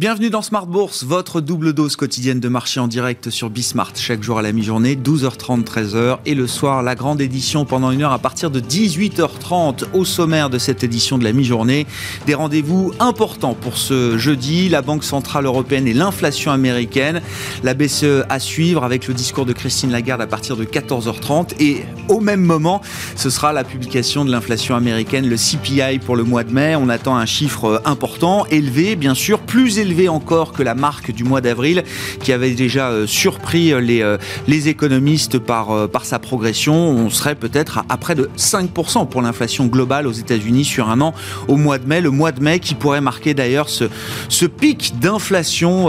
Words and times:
Bienvenue 0.00 0.30
dans 0.30 0.40
Smart 0.40 0.66
Bourse, 0.66 1.04
votre 1.04 1.42
double 1.42 1.74
dose 1.74 1.94
quotidienne 1.94 2.40
de 2.40 2.48
marché 2.48 2.80
en 2.80 2.88
direct 2.88 3.28
sur 3.28 3.50
Bismart, 3.50 3.92
chaque 3.96 4.22
jour 4.22 4.38
à 4.38 4.42
la 4.42 4.50
mi-journée, 4.50 4.96
12h30, 4.96 5.62
13h, 5.62 6.20
et 6.24 6.34
le 6.34 6.46
soir, 6.46 6.82
la 6.82 6.94
grande 6.94 7.20
édition 7.20 7.66
pendant 7.66 7.90
une 7.90 8.00
heure 8.00 8.12
à 8.12 8.18
partir 8.18 8.50
de 8.50 8.60
18h30 8.60 9.92
au 9.92 10.06
sommaire 10.06 10.48
de 10.48 10.56
cette 10.56 10.82
édition 10.84 11.18
de 11.18 11.24
la 11.24 11.34
mi-journée. 11.34 11.86
Des 12.24 12.32
rendez-vous 12.32 12.94
importants 12.98 13.52
pour 13.52 13.76
ce 13.76 14.16
jeudi, 14.16 14.70
la 14.70 14.80
Banque 14.80 15.04
Centrale 15.04 15.44
Européenne 15.44 15.86
et 15.86 15.92
l'inflation 15.92 16.50
américaine, 16.50 17.20
la 17.62 17.74
BCE 17.74 18.24
à 18.30 18.38
suivre 18.38 18.84
avec 18.84 19.06
le 19.06 19.12
discours 19.12 19.44
de 19.44 19.52
Christine 19.52 19.90
Lagarde 19.90 20.22
à 20.22 20.26
partir 20.26 20.56
de 20.56 20.64
14h30, 20.64 21.56
et 21.60 21.84
au 22.08 22.20
même 22.20 22.40
moment, 22.40 22.80
ce 23.16 23.28
sera 23.28 23.52
la 23.52 23.64
publication 23.64 24.24
de 24.24 24.30
l'inflation 24.30 24.76
américaine, 24.76 25.28
le 25.28 25.36
CPI 25.36 25.98
pour 25.98 26.16
le 26.16 26.24
mois 26.24 26.42
de 26.42 26.54
mai. 26.54 26.74
On 26.74 26.88
attend 26.88 27.18
un 27.18 27.26
chiffre 27.26 27.82
important, 27.84 28.46
élevé, 28.46 28.96
bien 28.96 29.14
sûr, 29.14 29.40
plus 29.40 29.76
élevé 29.76 29.89
encore 30.08 30.52
que 30.52 30.62
la 30.62 30.74
marque 30.74 31.12
du 31.12 31.24
mois 31.24 31.40
d'avril 31.40 31.84
qui 32.22 32.32
avait 32.32 32.52
déjà 32.52 32.88
euh, 32.88 33.06
surpris 33.06 33.72
euh, 33.72 33.80
les, 33.80 34.02
euh, 34.02 34.18
les 34.46 34.68
économistes 34.68 35.38
par, 35.38 35.88
par 35.88 36.04
sa 36.04 36.18
progression. 36.18 36.74
On 36.74 37.10
serait 37.10 37.34
peut-être 37.34 37.84
à, 37.88 37.96
près 37.96 38.14
de 38.14 38.30
5% 38.36 39.08
pour 39.08 39.22
l'inflation 39.22 39.66
globale 39.66 40.06
aux 40.06 40.12
États-Unis 40.12 40.64
sur 40.64 40.88
un 40.88 41.00
an 41.00 41.14
au 41.48 41.56
mois 41.56 41.78
de 41.78 41.86
mai. 41.86 42.00
Le 42.00 42.10
mois 42.10 42.32
de 42.32 42.42
mai 42.42 42.60
qui 42.60 42.74
pourrait 42.74 43.00
marquer 43.00 43.34
d'ailleurs 43.34 43.68
ce, 43.68 43.84
ce 44.28 44.46
pic 44.46 44.98
d'inflation 45.00 45.88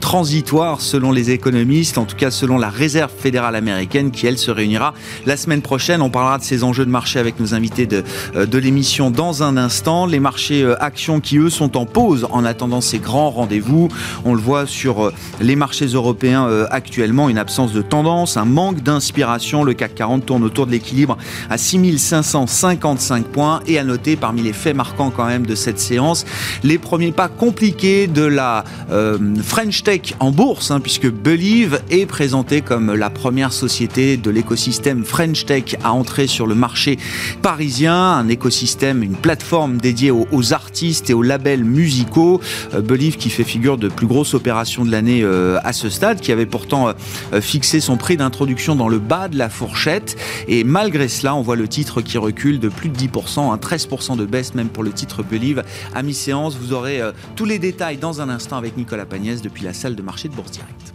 transitoire 0.00 0.80
selon 0.80 1.12
les 1.12 1.30
économistes, 1.30 1.98
en 1.98 2.04
tout 2.04 2.16
cas 2.16 2.30
selon 2.30 2.58
la 2.58 2.68
Réserve 2.68 3.10
fédérale 3.16 3.56
américaine 3.56 4.10
qui 4.10 4.26
elle 4.26 4.38
se 4.38 4.50
réunira 4.50 4.94
la 5.26 5.36
semaine 5.36 5.62
prochaine. 5.62 6.02
On 6.02 6.10
parlera 6.10 6.38
de 6.38 6.44
ces 6.44 6.64
enjeux 6.64 6.84
de 6.84 6.90
marché 6.90 7.18
avec 7.18 7.38
nos 7.40 7.54
invités 7.54 7.86
de, 7.86 8.04
de 8.34 8.58
l'émission 8.58 9.10
dans 9.10 9.42
un 9.42 9.56
instant. 9.56 10.06
Les 10.06 10.20
marchés 10.20 10.66
actions 10.80 11.20
qui 11.20 11.38
eux 11.38 11.50
sont 11.50 11.76
en 11.76 11.86
pause 11.86 12.26
en 12.30 12.44
attendant 12.44 12.80
ces 12.80 12.98
grands 12.98 13.30
rendez-vous. 13.40 13.88
On 14.26 14.34
le 14.34 14.40
voit 14.40 14.66
sur 14.66 15.06
euh, 15.06 15.14
les 15.40 15.56
marchés 15.56 15.86
européens 15.86 16.46
euh, 16.46 16.66
actuellement, 16.70 17.30
une 17.30 17.38
absence 17.38 17.72
de 17.72 17.80
tendance, 17.80 18.36
un 18.36 18.44
manque 18.44 18.82
d'inspiration. 18.82 19.64
Le 19.64 19.72
CAC 19.72 19.94
40 19.94 20.26
tourne 20.26 20.44
autour 20.44 20.66
de 20.66 20.72
l'équilibre 20.72 21.16
à 21.48 21.56
6555 21.56 23.24
points. 23.24 23.60
Et 23.66 23.78
à 23.78 23.84
noter 23.84 24.16
parmi 24.16 24.42
les 24.42 24.52
faits 24.52 24.76
marquants 24.76 25.10
quand 25.10 25.26
même 25.26 25.46
de 25.46 25.54
cette 25.54 25.80
séance, 25.80 26.26
les 26.62 26.76
premiers 26.76 27.12
pas 27.12 27.28
compliqués 27.28 28.06
de 28.06 28.22
la 28.22 28.64
euh, 28.90 29.18
French 29.42 29.82
Tech 29.82 30.14
en 30.20 30.30
bourse, 30.30 30.70
hein, 30.70 30.80
puisque 30.80 31.10
Believe 31.10 31.80
est 31.90 32.06
présenté 32.06 32.60
comme 32.60 32.94
la 32.94 33.08
première 33.08 33.52
société 33.52 34.18
de 34.18 34.30
l'écosystème 34.30 35.04
French 35.04 35.46
Tech 35.46 35.76
à 35.82 35.92
entrer 35.92 36.26
sur 36.26 36.46
le 36.46 36.54
marché 36.54 36.98
parisien, 37.40 37.94
un 37.94 38.28
écosystème, 38.28 39.02
une 39.02 39.16
plateforme 39.16 39.78
dédiée 39.78 40.10
aux, 40.10 40.52
artistes 40.52 41.08
et 41.08 41.14
aux 41.14 41.22
labels 41.22 41.64
musicaux. 41.64 42.40
Believe 42.72 43.16
qui 43.16 43.29
fait 43.34 43.44
figure 43.44 43.78
de 43.78 43.88
plus 43.88 44.06
grosse 44.06 44.34
opération 44.34 44.84
de 44.84 44.90
l'année 44.90 45.22
euh, 45.22 45.58
à 45.64 45.72
ce 45.72 45.88
stade, 45.88 46.20
qui 46.20 46.32
avait 46.32 46.46
pourtant 46.46 46.88
euh, 46.88 46.92
euh, 47.32 47.40
fixé 47.40 47.80
son 47.80 47.96
prix 47.96 48.16
d'introduction 48.16 48.76
dans 48.76 48.88
le 48.88 48.98
bas 48.98 49.28
de 49.28 49.38
la 49.38 49.48
fourchette. 49.48 50.16
Et 50.48 50.64
malgré 50.64 51.08
cela, 51.08 51.34
on 51.34 51.42
voit 51.42 51.56
le 51.56 51.68
titre 51.68 52.02
qui 52.02 52.18
recule 52.18 52.60
de 52.60 52.68
plus 52.68 52.88
de 52.88 52.96
10%, 52.96 53.52
un 53.52 53.56
13% 53.56 54.16
de 54.16 54.26
baisse 54.26 54.54
même 54.54 54.68
pour 54.68 54.82
le 54.82 54.92
titre 54.92 55.22
Believe. 55.22 55.62
À 55.94 56.02
mi-séance, 56.02 56.56
vous 56.56 56.72
aurez 56.72 57.00
tous 57.36 57.44
les 57.44 57.58
détails 57.58 57.96
dans 57.96 58.20
un 58.20 58.28
instant 58.28 58.56
avec 58.56 58.76
Nicolas 58.76 59.06
Pagnès 59.06 59.42
depuis 59.42 59.64
la 59.64 59.72
salle 59.72 59.94
de 59.94 60.02
marché 60.02 60.28
de 60.28 60.34
Bourse 60.34 60.52
Direct. 60.52 60.89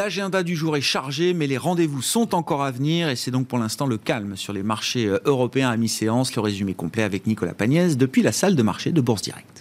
L'agenda 0.00 0.42
du 0.42 0.56
jour 0.56 0.78
est 0.78 0.80
chargé, 0.80 1.34
mais 1.34 1.46
les 1.46 1.58
rendez-vous 1.58 2.00
sont 2.00 2.34
encore 2.34 2.62
à 2.62 2.70
venir 2.70 3.10
et 3.10 3.16
c'est 3.16 3.30
donc 3.30 3.46
pour 3.46 3.58
l'instant 3.58 3.84
le 3.84 3.98
calme 3.98 4.34
sur 4.34 4.54
les 4.54 4.62
marchés 4.62 5.04
euh, 5.04 5.18
européens 5.26 5.68
à 5.68 5.76
mi-séance. 5.76 6.34
Le 6.34 6.40
résumé 6.40 6.72
complet 6.72 7.02
avec 7.02 7.26
Nicolas 7.26 7.52
Pagnès 7.52 7.98
depuis 7.98 8.22
la 8.22 8.32
salle 8.32 8.56
de 8.56 8.62
marché 8.62 8.92
de 8.92 9.00
Bourse 9.02 9.20
Direct. 9.20 9.59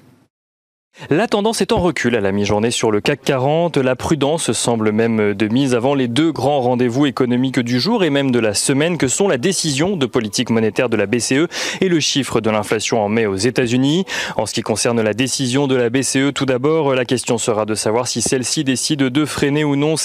La 1.07 1.27
tendance 1.27 1.61
est 1.61 1.71
en 1.71 1.79
recul 1.79 2.17
à 2.17 2.19
la 2.19 2.33
mi-journée 2.33 2.71
sur 2.71 2.91
le 2.91 2.99
CAC 2.99 3.21
40. 3.21 3.77
La 3.77 3.95
prudence 3.95 4.51
semble 4.51 4.91
même 4.91 5.33
de 5.33 5.47
mise 5.47 5.73
avant 5.73 5.95
les 5.95 6.09
deux 6.09 6.33
grands 6.33 6.59
rendez-vous 6.59 7.05
économiques 7.05 7.61
du 7.61 7.79
jour 7.79 8.03
et 8.03 8.09
même 8.09 8.31
de 8.31 8.39
la 8.39 8.53
semaine 8.53 8.97
que 8.97 9.07
sont 9.07 9.29
la 9.29 9.37
décision 9.37 9.95
de 9.95 10.05
politique 10.05 10.49
monétaire 10.49 10.89
de 10.89 10.97
la 10.97 11.05
BCE 11.05 11.47
et 11.79 11.87
le 11.87 12.01
chiffre 12.01 12.41
de 12.41 12.49
l'inflation 12.49 13.01
en 13.01 13.07
mai 13.07 13.25
aux 13.27 13.37
États-Unis. 13.37 14.03
En 14.35 14.45
ce 14.45 14.53
qui 14.53 14.61
concerne 14.61 15.01
la 15.01 15.13
décision 15.13 15.67
de 15.67 15.75
la 15.75 15.89
BCE, 15.89 16.33
tout 16.35 16.45
d'abord, 16.45 16.93
la 16.93 17.05
question 17.05 17.37
sera 17.37 17.65
de 17.65 17.75
savoir 17.75 18.09
si 18.09 18.21
celle-ci 18.21 18.65
décide 18.65 19.03
de 19.03 19.25
freiner 19.25 19.63
ou 19.63 19.77
non 19.77 19.95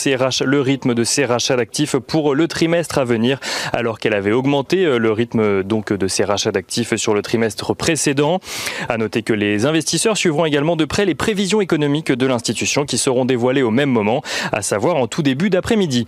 le 0.44 0.60
rythme 0.60 0.94
de 0.94 1.02
ses 1.02 1.24
rachats 1.24 1.56
d'actifs 1.56 1.96
pour 1.96 2.36
le 2.36 2.46
trimestre 2.46 2.98
à 2.98 3.04
venir, 3.04 3.40
alors 3.72 3.98
qu'elle 3.98 4.14
avait 4.14 4.32
augmenté 4.32 4.84
le 4.98 5.10
rythme 5.10 5.64
donc 5.64 5.92
de 5.92 6.06
ses 6.06 6.22
rachats 6.22 6.52
d'actifs 6.52 6.94
sur 6.94 7.14
le 7.14 7.22
trimestre 7.22 7.74
précédent. 7.74 8.38
À 8.88 8.96
noter 8.96 9.22
que 9.22 9.32
les 9.32 9.66
investisseurs 9.66 10.16
suivront 10.16 10.44
également 10.44 10.76
de 10.76 10.83
de 10.84 10.86
près 10.86 11.06
les 11.06 11.14
prévisions 11.14 11.62
économiques 11.62 12.12
de 12.12 12.26
l'institution 12.26 12.84
qui 12.84 12.98
seront 12.98 13.24
dévoilées 13.24 13.62
au 13.62 13.70
même 13.70 13.88
moment, 13.88 14.20
à 14.52 14.60
savoir 14.60 14.96
en 14.96 15.06
tout 15.06 15.22
début 15.22 15.48
d'après-midi. 15.48 16.06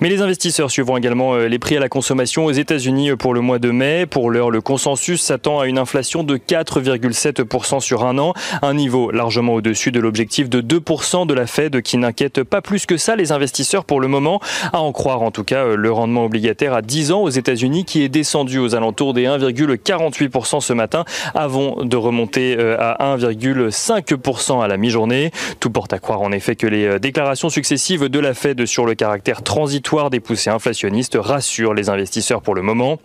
Mais 0.00 0.08
les 0.08 0.20
investisseurs 0.20 0.68
suivront 0.68 0.96
également 0.96 1.34
euh, 1.34 1.46
les 1.46 1.60
prix 1.60 1.76
à 1.76 1.80
la 1.80 1.88
consommation 1.88 2.44
aux 2.44 2.50
États-Unis 2.50 3.14
pour 3.14 3.34
le 3.34 3.40
mois 3.40 3.60
de 3.60 3.70
mai. 3.70 4.04
Pour 4.04 4.30
l'heure, 4.30 4.50
le 4.50 4.60
consensus 4.60 5.22
s'attend 5.22 5.60
à 5.60 5.68
une 5.68 5.78
inflation 5.78 6.24
de 6.24 6.36
4,7% 6.38 7.78
sur 7.78 8.04
un 8.04 8.18
an, 8.18 8.34
un 8.62 8.74
niveau 8.74 9.12
largement 9.12 9.54
au-dessus 9.54 9.92
de 9.92 10.00
l'objectif 10.00 10.48
de 10.48 10.60
2% 10.60 11.28
de 11.28 11.34
la 11.34 11.46
Fed 11.46 11.80
qui 11.82 11.96
n'inquiète 11.96 12.42
pas 12.42 12.60
plus 12.60 12.84
que 12.84 12.96
ça 12.96 13.14
les 13.14 13.30
investisseurs 13.30 13.84
pour 13.84 14.00
le 14.00 14.08
moment, 14.08 14.40
à 14.72 14.80
en 14.80 14.90
croire 14.90 15.22
en 15.22 15.30
tout 15.30 15.44
cas 15.44 15.64
euh, 15.64 15.76
le 15.76 15.92
rendement 15.92 16.24
obligataire 16.24 16.74
à 16.74 16.82
10 16.82 17.12
ans 17.12 17.22
aux 17.22 17.30
États-Unis 17.30 17.84
qui 17.84 18.02
est 18.02 18.08
descendu 18.08 18.58
aux 18.58 18.74
alentours 18.74 19.14
des 19.14 19.26
1,48% 19.26 20.60
ce 20.60 20.72
matin 20.72 21.04
avant 21.36 21.84
de 21.84 21.96
remonter 21.96 22.56
euh, 22.58 22.76
à 22.80 23.16
1,5% 23.16 24.15
à 24.60 24.68
la 24.68 24.76
mi-journée. 24.76 25.30
Tout 25.60 25.70
porte 25.70 25.92
à 25.92 25.98
croire 25.98 26.20
en 26.20 26.32
effet 26.32 26.56
que 26.56 26.66
les 26.66 26.86
euh, 26.86 26.98
déclarations 26.98 27.48
successives 27.48 28.08
de 28.08 28.18
la 28.18 28.34
Fed 28.34 28.66
sur 28.66 28.86
le 28.86 28.94
caractère 28.94 29.42
transitoire 29.42 30.10
des 30.10 30.20
poussées 30.20 30.50
inflationnistes 30.50 31.16
rassurent 31.20 31.74
les 31.74 31.88
investisseurs 31.88 32.42
pour 32.42 32.54
le 32.54 32.62
moment. 32.62 32.98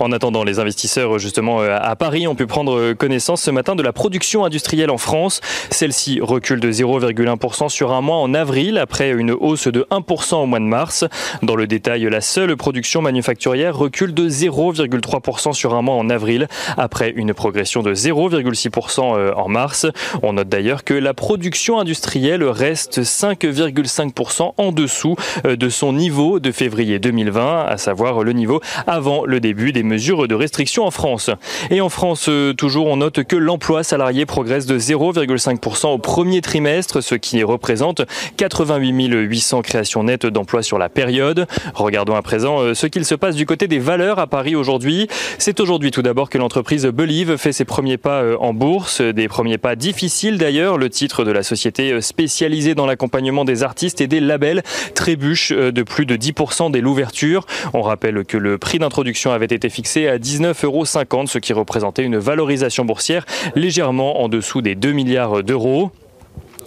En 0.00 0.12
attendant, 0.12 0.44
les 0.44 0.58
investisseurs 0.58 1.18
justement 1.18 1.60
euh, 1.60 1.76
à 1.80 1.96
Paris 1.96 2.26
ont 2.26 2.34
pu 2.34 2.46
prendre 2.46 2.92
connaissance 2.92 3.42
ce 3.42 3.50
matin 3.50 3.74
de 3.74 3.82
la 3.82 3.92
production 3.92 4.44
industrielle 4.44 4.90
en 4.90 4.98
France. 4.98 5.40
Celle-ci 5.70 6.20
recule 6.20 6.60
de 6.60 6.70
0,1% 6.70 7.68
sur 7.68 7.92
un 7.92 8.00
mois 8.00 8.16
en 8.16 8.34
avril 8.34 8.78
après 8.78 9.10
une 9.10 9.32
hausse 9.32 9.68
de 9.68 9.86
1% 9.90 10.36
au 10.36 10.46
mois 10.46 10.60
de 10.60 10.64
mars. 10.64 11.04
Dans 11.42 11.56
le 11.56 11.66
détail, 11.66 12.08
la 12.10 12.20
seule 12.20 12.56
production 12.56 13.02
manufacturière 13.02 13.76
recule 13.76 14.14
de 14.14 14.28
0,3% 14.28 15.52
sur 15.52 15.74
un 15.74 15.82
mois 15.82 15.94
en 15.94 16.10
avril 16.10 16.48
après 16.76 17.12
une 17.14 17.34
progression 17.34 17.82
de 17.82 17.94
0,6% 17.94 19.16
euh, 19.16 19.32
en 19.34 19.48
mars. 19.48 19.86
On 20.22 20.34
note 20.34 20.48
d'ailleurs 20.48 20.84
que 20.84 20.94
la 20.94 21.14
production 21.14 21.78
industrielle 21.78 22.44
reste 22.44 23.00
5,5% 23.02 24.52
en 24.56 24.72
dessous 24.72 25.16
euh, 25.46 25.56
de 25.56 25.68
son 25.68 25.92
niveau 25.92 26.40
de 26.40 26.52
février 26.52 26.98
2020, 26.98 27.66
à 27.66 27.76
savoir 27.76 28.22
le 28.22 28.32
niveau 28.32 28.60
avant 28.86 29.24
le 29.24 29.40
début 29.40 29.47
des 29.54 29.82
mesures 29.82 30.28
de 30.28 30.34
restriction 30.34 30.84
en 30.84 30.90
France. 30.90 31.30
Et 31.70 31.80
en 31.80 31.88
France, 31.88 32.26
euh, 32.28 32.52
toujours, 32.52 32.86
on 32.86 32.98
note 32.98 33.24
que 33.24 33.36
l'emploi 33.36 33.82
salarié 33.82 34.26
progresse 34.26 34.66
de 34.66 34.78
0,5% 34.78 35.88
au 35.88 35.98
premier 35.98 36.40
trimestre, 36.40 37.02
ce 37.02 37.14
qui 37.14 37.42
représente 37.42 38.02
88 38.36 39.08
800 39.08 39.62
créations 39.62 40.04
nettes 40.04 40.26
d'emplois 40.26 40.62
sur 40.62 40.78
la 40.78 40.88
période. 40.88 41.46
Regardons 41.74 42.14
à 42.14 42.22
présent 42.22 42.60
euh, 42.60 42.74
ce 42.74 42.86
qu'il 42.86 43.04
se 43.04 43.14
passe 43.14 43.34
du 43.36 43.46
côté 43.46 43.68
des 43.68 43.78
valeurs 43.78 44.18
à 44.18 44.26
Paris 44.26 44.54
aujourd'hui. 44.54 45.08
C'est 45.38 45.60
aujourd'hui 45.60 45.90
tout 45.90 46.02
d'abord 46.02 46.30
que 46.30 46.38
l'entreprise 46.38 46.86
Believe 46.86 47.36
fait 47.36 47.52
ses 47.52 47.64
premiers 47.64 47.98
pas 47.98 48.22
euh, 48.22 48.36
en 48.40 48.54
bourse, 48.54 49.00
des 49.00 49.28
premiers 49.28 49.58
pas 49.58 49.76
difficiles 49.76 50.38
d'ailleurs. 50.38 50.78
Le 50.78 50.90
titre 50.90 51.24
de 51.24 51.32
la 51.32 51.42
société 51.42 52.00
spécialisée 52.00 52.74
dans 52.74 52.86
l'accompagnement 52.86 53.44
des 53.44 53.62
artistes 53.62 54.00
et 54.00 54.06
des 54.06 54.20
labels 54.20 54.62
trébuche 54.94 55.52
de 55.52 55.82
plus 55.82 56.06
de 56.06 56.16
10% 56.16 56.70
dès 56.70 56.80
l'ouverture. 56.80 57.46
On 57.72 57.82
rappelle 57.82 58.24
que 58.24 58.36
le 58.36 58.58
prix 58.58 58.78
d'introduction 58.78 59.27
avait 59.32 59.46
été 59.46 59.68
fixé 59.68 60.08
à 60.08 60.18
19,50 60.18 60.64
euros, 60.64 60.84
ce 61.26 61.38
qui 61.38 61.52
représentait 61.52 62.04
une 62.04 62.18
valorisation 62.18 62.84
boursière 62.84 63.24
légèrement 63.54 64.20
en 64.22 64.28
dessous 64.28 64.62
des 64.62 64.74
2 64.74 64.92
milliards 64.92 65.42
d'euros. 65.42 65.90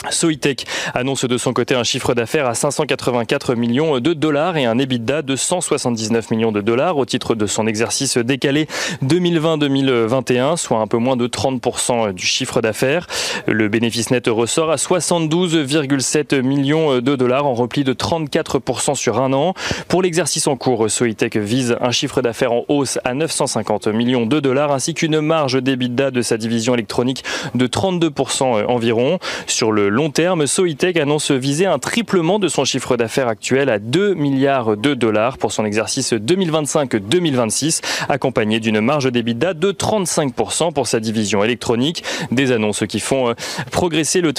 Soitec 0.09 0.65
annonce 0.95 1.25
de 1.25 1.37
son 1.37 1.53
côté 1.53 1.75
un 1.75 1.83
chiffre 1.83 2.15
d'affaires 2.15 2.47
à 2.47 2.55
584 2.55 3.53
millions 3.53 3.99
de 3.99 4.13
dollars 4.13 4.57
et 4.57 4.65
un 4.65 4.79
EBITDA 4.79 5.21
de 5.21 5.35
179 5.35 6.31
millions 6.31 6.51
de 6.51 6.61
dollars 6.61 6.97
au 6.97 7.05
titre 7.05 7.35
de 7.35 7.45
son 7.45 7.67
exercice 7.67 8.17
décalé 8.17 8.67
2020-2021, 9.05 10.57
soit 10.57 10.79
un 10.79 10.87
peu 10.87 10.97
moins 10.97 11.15
de 11.15 11.27
30% 11.27 12.13
du 12.13 12.25
chiffre 12.25 12.61
d'affaires. 12.61 13.05
Le 13.45 13.69
bénéfice 13.69 14.09
net 14.09 14.27
ressort 14.27 14.71
à 14.71 14.77
72,7 14.77 16.41
millions 16.41 16.99
de 16.99 17.15
dollars 17.15 17.45
en 17.45 17.53
repli 17.53 17.83
de 17.83 17.93
34% 17.93 18.95
sur 18.95 19.21
un 19.21 19.33
an. 19.33 19.53
Pour 19.87 20.01
l'exercice 20.01 20.47
en 20.47 20.55
cours, 20.55 20.89
Soitec 20.89 21.37
vise 21.37 21.77
un 21.79 21.91
chiffre 21.91 22.23
d'affaires 22.23 22.53
en 22.53 22.65
hausse 22.69 22.97
à 23.03 23.13
950 23.13 23.87
millions 23.87 24.25
de 24.25 24.39
dollars 24.39 24.71
ainsi 24.71 24.95
qu'une 24.95 25.21
marge 25.21 25.61
d'EBITDA 25.61 26.09
de 26.09 26.23
sa 26.23 26.37
division 26.37 26.73
électronique 26.73 27.23
de 27.53 27.67
32% 27.67 28.65
environ. 28.65 29.19
Sur 29.45 29.71
le 29.71 29.90
long 29.91 30.09
terme. 30.09 30.47
Soitec 30.47 30.97
annonce 30.97 31.31
viser 31.31 31.65
un 31.65 31.77
triplement 31.77 32.39
de 32.39 32.47
son 32.47 32.65
chiffre 32.65 32.97
d'affaires 32.97 33.27
actuel 33.27 33.69
à 33.69 33.77
2 33.77 34.13
milliards 34.13 34.77
de 34.77 34.93
dollars 34.93 35.37
pour 35.37 35.51
son 35.51 35.65
exercice 35.65 36.13
2025-2026, 36.13 37.81
accompagné 38.09 38.59
d'une 38.59 38.79
marge 38.79 39.11
d'EBITDA 39.11 39.53
de 39.53 39.71
35% 39.71 40.73
pour 40.73 40.87
sa 40.87 40.99
division 40.99 41.43
électronique. 41.43 42.03
Des 42.31 42.51
annonces 42.51 42.83
qui 42.87 42.99
font 42.99 43.29
euh, 43.29 43.33
progresser 43.71 44.21
le, 44.21 44.33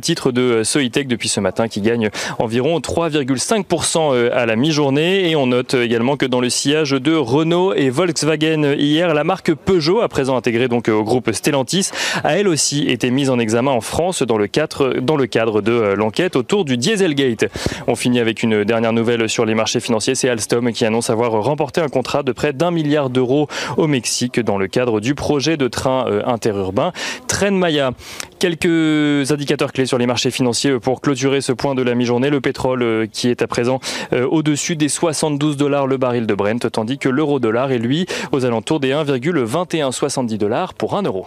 titre 0.00 0.32
de 0.32 0.62
Soitec 0.64 1.06
depuis 1.06 1.28
ce 1.28 1.40
matin 1.40 1.68
qui 1.68 1.80
gagne 1.80 2.10
environ 2.38 2.78
3,5% 2.80 4.12
euh, 4.12 4.30
à 4.34 4.44
la 4.44 4.56
mi-journée. 4.56 5.30
Et 5.30 5.36
on 5.36 5.46
note 5.46 5.74
également 5.74 6.16
que 6.16 6.26
dans 6.26 6.40
le 6.40 6.50
sillage 6.50 6.90
de 6.90 7.14
Renault 7.14 7.74
et 7.74 7.90
Volkswagen 7.90 8.74
hier, 8.76 9.14
la 9.14 9.24
marque 9.24 9.54
Peugeot, 9.54 10.00
à 10.00 10.08
présent 10.08 10.36
intégrée 10.36 10.68
donc 10.68 10.88
au 10.88 11.04
groupe 11.04 11.30
Stellantis, 11.32 11.90
a 12.24 12.36
elle 12.36 12.48
aussi 12.48 12.88
été 12.88 13.10
mise 13.10 13.30
en 13.30 13.38
examen 13.38 13.70
en 13.70 13.80
France 13.80 14.22
dans 14.22 14.38
le 14.38 14.48
cadre, 14.48 14.95
dans 15.00 15.16
le 15.16 15.26
cadre 15.26 15.60
de 15.60 15.72
euh, 15.72 15.96
l'enquête 15.96 16.36
autour 16.36 16.64
du 16.64 16.76
Dieselgate. 16.76 17.46
On 17.86 17.94
finit 17.94 18.20
avec 18.20 18.42
une 18.42 18.64
dernière 18.64 18.92
nouvelle 18.92 19.28
sur 19.28 19.44
les 19.44 19.54
marchés 19.54 19.80
financiers, 19.80 20.14
c'est 20.14 20.28
Alstom 20.28 20.72
qui 20.72 20.84
annonce 20.84 21.10
avoir 21.10 21.32
remporté 21.32 21.80
un 21.80 21.88
contrat 21.88 22.22
de 22.22 22.32
près 22.32 22.52
d'un 22.52 22.70
milliard 22.70 23.10
d'euros 23.10 23.48
au 23.76 23.86
Mexique 23.86 24.40
dans 24.40 24.58
le 24.58 24.66
cadre 24.66 25.00
du 25.00 25.14
projet 25.14 25.56
de 25.56 25.68
train 25.68 26.06
euh, 26.08 26.22
interurbain 26.26 26.92
Tren 27.26 27.56
Maya. 27.56 27.92
Quelques 28.38 29.30
indicateurs 29.32 29.72
clés 29.72 29.86
sur 29.86 29.98
les 29.98 30.06
marchés 30.06 30.30
financiers 30.30 30.78
pour 30.78 31.00
clôturer 31.00 31.40
ce 31.40 31.52
point 31.52 31.74
de 31.74 31.82
la 31.82 31.94
mi-journée. 31.94 32.30
Le 32.30 32.40
pétrole 32.40 32.82
euh, 32.82 33.06
qui 33.10 33.28
est 33.28 33.42
à 33.42 33.46
présent 33.46 33.80
au-dessus 34.12 34.76
des 34.76 34.88
72 34.88 35.56
dollars 35.56 35.86
le 35.86 35.96
baril 35.96 36.26
de 36.26 36.34
Brent, 36.34 36.70
tandis 36.70 36.98
que 36.98 37.08
l'euro-dollar 37.08 37.70
est 37.72 37.78
lui 37.78 38.06
aux 38.32 38.44
alentours 38.44 38.80
des 38.80 38.92
1,2170 38.92 40.36
dollars 40.38 40.74
pour 40.74 40.96
un 40.96 41.02
euro. 41.02 41.26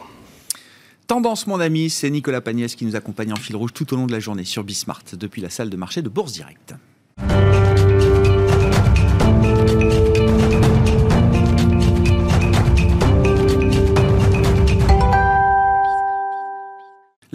Tendance, 1.09 1.47
mon 1.47 1.59
ami, 1.59 1.89
c'est 1.89 2.11
Nicolas 2.11 2.39
Pagnès 2.39 2.75
qui 2.75 2.85
nous 2.85 2.95
accompagne 2.95 3.33
en 3.33 3.35
fil 3.35 3.55
rouge 3.55 3.73
tout 3.73 3.91
au 3.95 3.97
long 3.97 4.05
de 4.05 4.11
la 4.11 4.19
journée 4.19 4.43
sur 4.43 4.63
Bismart 4.63 5.01
depuis 5.13 5.41
la 5.41 5.49
salle 5.49 5.71
de 5.71 5.75
marché 5.75 6.03
de 6.03 6.07
Bourse 6.07 6.33
Directe. 6.33 6.75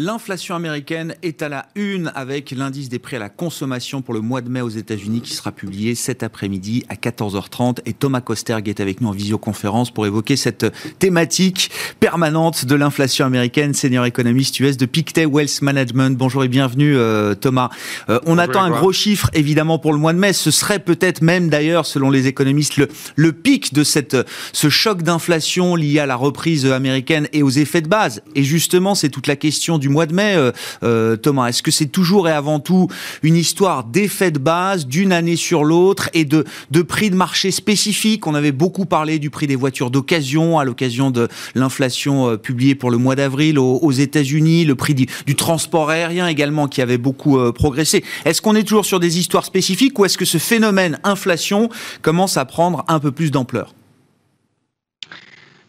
L'inflation 0.05 0.55
américaine 0.55 1.15
est 1.23 1.41
à 1.41 1.49
la 1.49 1.65
une 1.77 2.13
avec 2.15 2.51
l'indice 2.51 2.91
des 2.91 2.99
prix 2.99 3.17
à 3.17 3.19
la 3.19 3.31
consommation 3.31 4.03
pour 4.03 4.13
le 4.13 4.21
mois 4.21 4.43
de 4.43 4.51
mai 4.51 4.61
aux 4.61 4.69
États-Unis 4.69 5.23
qui 5.23 5.33
sera 5.33 5.51
publié 5.51 5.95
cet 5.95 6.23
après-midi 6.23 6.85
à 6.91 6.95
14h30. 6.95 7.79
Et 7.87 7.95
Thomas 7.95 8.21
Kosterg 8.21 8.69
est 8.69 8.81
avec 8.81 9.01
nous 9.01 9.09
en 9.09 9.13
visioconférence 9.13 9.91
pour 9.91 10.05
évoquer 10.05 10.37
cette 10.37 10.67
thématique 10.99 11.71
permanente 12.01 12.67
de 12.67 12.75
l'inflation 12.75 13.25
américaine, 13.25 13.73
senior 13.73 14.05
économiste 14.05 14.61
US 14.61 14.77
de 14.77 14.85
Pictet 14.85 15.25
Wealth 15.25 15.63
Management. 15.63 16.19
Bonjour 16.19 16.45
et 16.45 16.49
bienvenue 16.49 16.95
euh, 16.99 17.35
Thomas. 17.35 17.71
Euh, 18.11 18.21
on 18.27 18.37
attend 18.37 18.63
un 18.63 18.71
gros 18.73 18.93
chiffre 18.93 19.31
évidemment 19.33 19.79
pour 19.79 19.95
le 19.95 19.99
mois 19.99 20.13
de 20.13 20.19
mai. 20.19 20.35
Ce 20.35 20.51
serait 20.51 20.81
peut-être 20.81 21.23
même 21.23 21.49
d'ailleurs, 21.49 21.87
selon 21.87 22.11
les 22.11 22.27
économistes, 22.27 22.77
le, 22.77 22.89
le 23.17 23.33
pic 23.33 23.73
de 23.73 23.83
cette, 23.83 24.19
ce 24.53 24.69
choc 24.69 25.03
d'inflation 25.03 25.77
lié 25.77 26.01
à 26.01 26.05
la 26.05 26.17
reprise 26.17 26.67
américaine 26.67 27.27
et 27.33 27.43
aux 27.43 27.49
effets 27.49 27.81
de 27.81 27.89
base. 27.89 28.23
Et 28.35 28.43
justement, 28.43 28.95
c'est 28.95 29.09
toute 29.09 29.29
la 29.29 29.37
question 29.37 29.79
du 29.79 29.94
mois 29.95 30.07
de 30.07 30.15
mai, 30.15 30.35
euh, 30.37 30.51
euh, 30.83 31.17
Thomas 31.17 31.47
Est-ce 31.47 31.63
que 31.63 31.71
c'est 31.71 31.87
toujours 31.87 32.29
et 32.29 32.33
avant 32.33 32.59
tout 32.59 32.89
une 33.23 33.37
histoire 33.37 33.85
d'effet 33.85 34.31
de 34.33 34.39
base 34.39 34.87
d'une 34.87 35.13
année 35.13 35.37
sur 35.37 35.65
l'autre 35.65 36.11
et 36.15 36.25
de, 36.25 36.45
de 36.73 36.83
prix 36.83 37.11
de 37.11 37.15
marché 37.15 37.51
spécifiques? 37.53 38.27
On 38.27 38.35
avait 38.35 38.53
beaucoup 38.53 38.85
parlé 38.85 39.19
du 39.19 39.31
prix 39.31 39.47
des 39.47 39.57
voitures 39.57 39.91
d'occasion 39.91 40.59
à 40.59 40.65
l'occasion 40.65 41.11
de 41.11 41.29
l'inflation 41.55 42.31
euh, 42.31 42.37
publiée 42.37 42.75
pour 42.75 42.91
le 42.91 42.99
mois 42.99 43.15
d'avril 43.15 43.59
aux, 43.59 43.93
États-Unis, 43.93 44.65
le 44.65 44.75
prix 44.75 44.95
du, 44.95 45.07
transport 45.37 45.91
aérien 45.91 46.27
également 46.27 46.67
qui 46.67 46.83
avait 46.83 46.99
beaucoup 46.99 47.39
progressé. 47.53 48.03
Est-ce 48.25 48.43
qu'on 48.43 48.57
est 48.57 48.65
toujours 48.65 48.85
sur 48.85 48.99
des 48.99 49.19
histoires 49.19 49.45
spécifiques 49.45 49.97
ou 49.99 50.05
est-ce 50.05 50.19
que 50.19 50.25
ce 50.25 50.39
phénomène 50.39 50.99
inflation 51.05 51.69
commence 52.03 52.37
à 52.37 52.45
prendre 52.45 52.85
un 52.89 52.99
peu 52.99 53.13
plus 53.13 53.31
d'ampleur? 53.31 53.73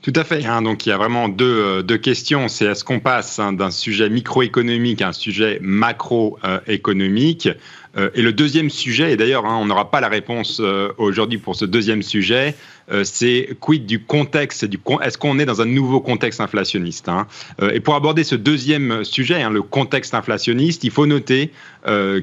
Tout 0.05 0.13
à 0.15 0.23
fait. 0.23 0.45
Hein. 0.45 0.61
donc 0.61 0.85
il 0.85 0.89
y 0.89 0.91
a 0.91 0.97
vraiment 0.97 1.29
deux, 1.29 1.45
euh, 1.45 1.81
deux 1.81 1.97
questions. 1.97 2.47
C'est 2.47 2.65
est-ce 2.65 2.83
qu'on 2.83 2.99
passe 2.99 3.39
hein, 3.39 3.53
d'un 3.53 3.71
sujet 3.71 4.07
microéconomique 4.07 5.01
à 5.01 5.07
un 5.07 5.13
sujet 5.13 5.57
macroéconomique? 5.63 7.49
Euh, 7.97 8.11
Et 8.13 8.21
le 8.21 8.31
deuxième 8.31 8.69
sujet, 8.69 9.13
et 9.13 9.17
d'ailleurs 9.17 9.47
hein, 9.47 9.57
on 9.59 9.65
n'aura 9.65 9.89
pas 9.89 10.01
la 10.01 10.07
réponse 10.07 10.59
euh, 10.61 10.91
aujourd'hui 10.99 11.39
pour 11.39 11.55
ce 11.55 11.65
deuxième 11.65 12.03
sujet, 12.03 12.53
c'est 13.03 13.57
quid 13.59 13.87
du 13.87 13.99
contexte 13.99 14.63
Est-ce 15.01 15.17
qu'on 15.17 15.39
est 15.39 15.45
dans 15.45 15.59
un 15.59 15.65
nouveau 15.65 16.01
contexte 16.01 16.39
inflationniste 16.39 17.09
Et 17.73 17.79
pour 17.79 17.95
aborder 17.95 18.23
ce 18.23 18.35
deuxième 18.35 19.03
sujet, 19.03 19.43
le 19.49 19.63
contexte 19.63 20.13
inflationniste, 20.13 20.83
il 20.83 20.91
faut 20.91 21.07
noter 21.07 21.51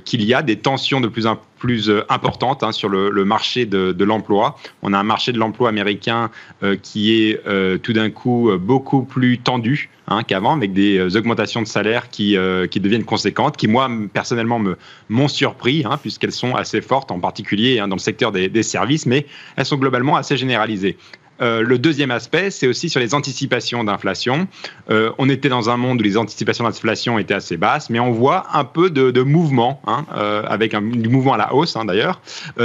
qu'il 0.04 0.24
y 0.24 0.34
a 0.34 0.42
des 0.42 0.56
tensions 0.56 1.00
de 1.00 1.08
plus 1.08 1.26
en 1.26 1.38
plus 1.62 1.88
euh, 1.88 2.04
importante 2.08 2.64
hein, 2.64 2.72
sur 2.72 2.88
le, 2.88 3.24
marché 3.24 3.66
de, 3.66 4.04
l'emploi. 4.04 4.56
On 4.82 4.92
a 4.92 4.98
un 4.98 5.04
marché 5.04 5.30
de 5.30 5.38
l'emploi 5.38 5.68
américain 5.68 6.28
euh, 6.64 6.76
qui 6.76 7.12
est 7.12 7.40
euh, 7.46 7.78
tout 7.78 7.92
d'un 7.92 8.10
coup 8.10 8.50
beaucoup 8.58 9.04
plus 9.04 9.38
tendu 9.38 9.88
hein, 10.08 10.24
qu'avant, 10.24 10.56
avec 10.56 10.72
des 10.72 11.16
augmentations 11.16 11.62
de 11.62 11.68
salaire 11.68 12.10
qui, 12.10 12.34
deviennent 12.34 13.04
conséquentes, 13.04 13.56
qui 13.56 13.68
moi 13.68 13.88
personnellement 14.12 14.60
m'ont 15.08 15.28
surpris, 15.28 15.84
hein, 15.88 15.98
puisqu'elles 16.02 16.32
sont 16.32 16.56
assez 16.56 16.80
fortes, 16.80 17.12
en 17.12 17.20
particulier 17.20 17.76
dans 17.78 17.86
le 17.86 17.98
secteur 17.98 18.32
des 18.32 18.62
services, 18.64 19.06
mais 19.06 19.26
elles 19.54 19.64
sont 19.64 19.76
globalement 19.76 20.16
assez 20.16 20.36
généralisées. 20.36 20.96
Euh, 21.40 21.62
le 21.62 21.78
deuxième 21.78 22.10
aspect, 22.10 22.50
c'est 22.50 22.66
aussi 22.66 22.88
sur 22.88 23.00
les 23.00 23.14
anticipations 23.14 23.84
d'inflation. 23.84 24.46
Euh, 24.90 25.10
on 25.18 25.28
était 25.28 25.48
dans 25.48 25.70
un 25.70 25.76
monde 25.76 26.00
où 26.00 26.04
les 26.04 26.16
anticipations 26.16 26.64
d'inflation 26.64 27.18
étaient 27.18 27.34
assez 27.34 27.56
basses, 27.56 27.90
mais 27.90 28.00
on 28.00 28.12
voit 28.12 28.46
un 28.52 28.64
peu 28.64 28.90
de, 28.90 29.22
mouvement, 29.22 29.80
hein, 29.86 30.04
euh, 30.14 30.42
avec 30.46 30.74
un, 30.74 30.82
du 30.82 31.08
mouvement 31.08 31.34
à 31.34 31.38
la 31.38 31.54
hausse 31.54 31.76
hein, 31.76 31.84
d'ailleurs, 31.84 32.20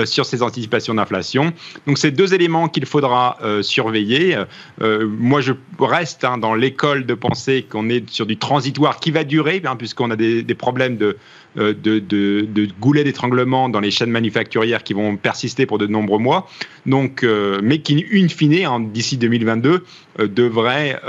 sur 0.05 0.25
ces 0.25 0.43
anticipations 0.43 0.93
d'inflation. 0.93 1.53
Donc 1.85 1.97
c'est 1.97 2.11
deux 2.11 2.33
éléments 2.33 2.67
qu'il 2.67 2.85
faudra 2.85 3.37
surveiller. 3.61 4.37
moi, 4.81 5.41
je 5.41 5.53
reste 5.79 6.23
hein, 6.23 6.37
dans 6.37 6.53
l'école 6.53 7.05
de 7.05 7.13
penser 7.13 7.65
qu'on 7.69 7.89
est 7.89 8.09
sur 8.09 8.25
du 8.25 8.37
transitoire 8.37 8.99
qui 8.99 9.11
va 9.11 9.23
durer, 9.23 9.61
puisqu'on 9.77 10.11
a 10.11 10.15
des 10.15 10.55
problèmes 10.55 10.97
de 10.97 11.17
euh, 11.57 11.73
de, 11.73 12.67
goulets 12.79 13.03
d'étranglement 13.03 13.69
dans 13.69 13.79
les 13.79 13.91
chaînes 13.91 14.11
manufacturières 14.11 14.83
qui 14.83 14.93
vont 14.93 15.17
persister 15.17 15.65
pour 15.65 15.77
de 15.77 15.87
nombreux 15.87 16.19
mois, 16.19 16.47
donc, 16.85 17.23
euh, 17.23 17.59
mais 17.63 17.79
qui, 17.79 18.05
in 18.13 18.27
fine, 18.27 18.91
d'ici 18.91 19.17
2022, 19.17 19.83
euh, 20.19 20.27
devraient 20.27 20.99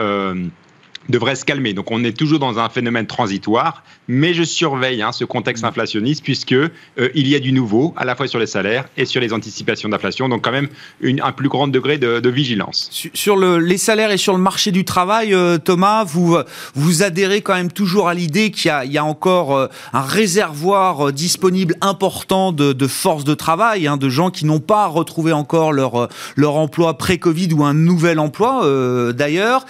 devrait 1.09 1.37
se 1.37 1.47
calmer. 1.47 1.73
Donc 1.73 1.91
on 1.91 2.05
est 2.05 2.17
toujours 2.17 2.39
dans 2.39 2.59
un 2.59 2.69
phénomène 2.69 3.07
transitoire, 3.07 3.83
mais 4.09 4.33
je 4.33 4.43
surveille 4.43 5.03
hein, 5.03 5.13
ce 5.13 5.25
contexte 5.25 5.63
mm. 5.63 5.69
inflationniste 5.69 6.25
puisque 6.25 6.53
euh, 6.53 6.71
il 7.15 7.29
y 7.29 7.37
a 7.37 7.39
du 7.39 7.53
nouveau 7.53 7.95
à 7.97 8.05
la 8.05 8.17
fois 8.17 8.27
sur 8.27 8.39
les 8.39 8.47
salaires 8.47 8.89
et 8.97 9.05
sur 9.05 9.21
les 9.21 9.33
anticipations 9.33 9.89
d'inflation. 9.89 10.29
Donc 10.29 10.43
quand 10.43 10.51
même 10.51 10.69
une, 11.01 11.21
un 11.21 11.33
plus 11.33 11.49
grand 11.49 11.69
degré 11.69 11.99
de, 11.99 12.29
vigilance. 12.29 12.91
Sur 13.15 13.37
le, 13.37 13.59
les 13.59 13.79
salaires 13.79 14.11
et 14.11 14.17
sur 14.17 14.35
le 14.35 14.39
marché 14.39 14.71
du 14.71 14.85
travail, 14.85 15.35
euh, 15.35 15.59
Thomas, 15.59 16.05
vous 16.05 16.37
vous 16.75 17.03
adhérez 17.03 17.41
quand 17.41 17.55
même 17.55 17.73
toujours 17.73 18.09
à 18.09 18.15
l'idée 18.15 18.51
qu'il 18.51 18.73
y, 18.85 18.89
y, 18.89 18.99
a 18.99 19.05
encore 19.05 19.57
euh, 19.57 19.67
un 19.93 20.03
réservoir 20.03 21.13
disponible 21.13 21.75
important 21.81 22.53
de, 22.53 22.73
de 22.73 22.87
force 22.87 23.25
de 23.25 23.35
travail, 23.35 23.87
hein, 23.87 23.97
de 23.97 24.09
gens 24.09 24.31
qui 24.31 24.45
n'ont 24.45 24.61
pas 24.61 24.87
retrouvé 24.87 25.33
encore 25.33 25.73
leur 25.73 26.09
leur 26.37 26.57
emploi 26.57 26.97
pré-Covid 26.97 27.53
ou 27.55 27.65
un 27.65 27.75
nouvel 27.75 28.19
emploi 28.19 28.67
d'ailleurs. 29.13 29.67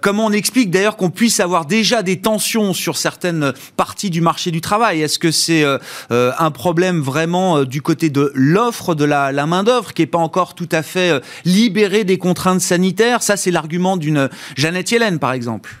comment 0.00 0.26
on 0.26 0.32
explique 0.32 0.70
d'ailleurs 0.70 0.96
qu'on 0.96 1.10
puisse 1.10 1.40
avoir 1.40 1.66
déjà 1.66 2.02
des 2.02 2.20
tensions 2.20 2.72
sur 2.72 2.96
certaines 2.96 3.52
parties 3.72 4.10
du 4.10 4.20
marché 4.20 4.50
du 4.50 4.60
travail. 4.60 5.02
Est-ce 5.02 5.18
que 5.18 5.30
c'est 5.30 5.64
euh, 5.64 5.78
euh, 6.10 6.32
un 6.38 6.50
problème 6.50 7.00
vraiment 7.00 7.58
euh, 7.58 7.64
du 7.64 7.82
côté 7.82 8.10
de 8.10 8.32
l'offre 8.34 8.94
de 8.94 9.04
la, 9.04 9.46
main-d'œuvre 9.46 9.92
qui 9.94 10.02
n'est 10.02 10.06
pas 10.06 10.18
encore 10.18 10.54
tout 10.54 10.68
à 10.72 10.82
fait 10.82 11.20
libérée 11.44 12.04
des 12.04 12.18
contraintes 12.18 12.60
sanitaires? 12.60 13.22
Ça, 13.22 13.36
c'est 13.36 13.50
l'argument 13.50 13.96
d'une 13.96 14.28
Jeannette 14.56 14.90
Yellen, 14.90 15.18
par 15.18 15.32
exemple. 15.32 15.76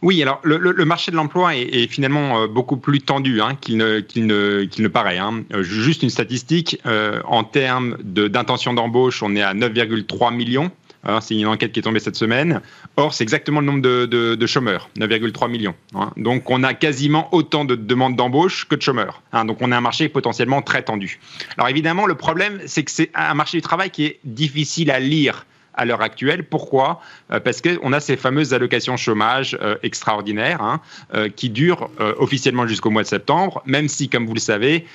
Oui, 0.00 0.22
alors 0.22 0.40
le, 0.44 0.84
marché 0.84 1.10
de 1.10 1.16
l'emploi 1.16 1.56
est, 1.56 1.88
finalement 1.88 2.46
beaucoup 2.46 2.76
plus 2.76 3.00
tendu 3.00 3.40
hein, 3.40 3.56
qu'il 3.60 3.76
ne, 3.76 4.00
ne, 4.16 4.88
paraît. 4.88 5.18
Hein. 5.18 5.42
Juste 5.60 6.04
une 6.04 6.10
statistique, 6.10 6.80
en 7.24 7.42
termes 7.42 7.96
d'intention 8.04 8.74
d'embauche, 8.74 9.24
on 9.24 9.34
est 9.34 9.42
à 9.42 9.54
9,3 9.54 10.32
millions 10.32 10.70
Hein, 11.08 11.22
c'est 11.22 11.34
une 11.34 11.46
enquête 11.46 11.72
qui 11.72 11.80
est 11.80 11.82
tombée 11.82 12.00
cette 12.00 12.16
semaine. 12.16 12.60
Or, 12.96 13.14
c'est 13.14 13.24
exactement 13.24 13.60
le 13.60 13.66
nombre 13.66 13.80
de, 13.80 14.46
chômeurs, 14.46 14.90
9,3 14.98 15.50
millions. 15.50 15.74
Hein. 15.94 16.12
Donc, 16.18 16.50
on 16.50 16.62
a 16.62 16.74
quasiment 16.74 17.34
autant 17.34 17.64
de 17.64 17.74
demandes 17.74 18.14
d'embauche 18.14 18.68
que 18.68 18.74
de 18.74 18.82
chômeurs. 18.82 19.22
Hein. 19.32 19.46
Donc, 19.46 19.62
on 19.62 19.72
a 19.72 19.76
un 19.78 19.80
marché 19.80 20.10
potentiellement 20.10 20.60
très 20.60 20.82
tendu. 20.82 21.18
Alors, 21.56 21.70
évidemment, 21.70 22.04
le 22.04 22.14
problème, 22.14 22.60
c'est 22.66 22.84
que 22.84 22.90
c'est 22.90 23.10
un 23.14 23.32
marché 23.32 23.56
du 23.56 23.62
travail 23.62 23.90
qui 23.90 24.04
est 24.04 24.20
difficile 24.24 24.90
à 24.90 25.00
lire 25.00 25.46
à 25.78 25.84
l'heure 25.84 26.02
actuelle. 26.02 26.44
Pourquoi? 26.44 27.00
Euh, 27.32 27.40
Parce 27.40 27.62
qu'on 27.62 27.92
a 27.92 28.00
ces 28.00 28.16
fameuses 28.16 28.52
allocations 28.52 28.96
chômage 28.96 29.56
euh, 29.62 29.76
extraordinaires 29.82 30.60
hein, 30.60 30.80
euh, 31.14 31.28
qui 31.28 31.48
durent 31.48 31.88
officiellement 32.18 32.66
jusqu'au 32.66 32.90
mois 32.90 33.02
de 33.02 33.08
septembre, 33.08 33.62
même 33.64 33.88
si, 33.88 34.08
comme 34.08 34.26
vous 34.26 34.34
le 34.34 34.40
savez, 34.40 34.86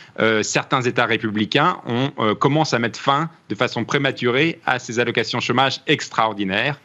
certains 0.41 0.81
États 0.81 1.05
républicains 1.05 1.77
ont, 1.87 2.35
commencent 2.35 2.73
à 2.73 2.79
mettre 2.79 2.99
fin 2.99 3.29
de 3.49 3.55
façon 3.55 3.85
prématurée 3.85 4.59
à 4.65 4.79
ces 4.79 4.99
allocations 4.99 5.39
chômage 5.39 5.81
extraordinaires. 5.87 6.79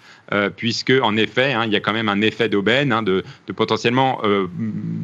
Puisque 0.56 0.92
en 1.02 1.16
effet, 1.16 1.52
hein, 1.52 1.64
il 1.66 1.72
y 1.72 1.76
a 1.76 1.80
quand 1.80 1.92
même 1.92 2.08
un 2.08 2.20
effet 2.20 2.48
d'aubaine 2.48 2.92
hein, 2.92 3.02
de, 3.02 3.24
potentiellement 3.54 4.20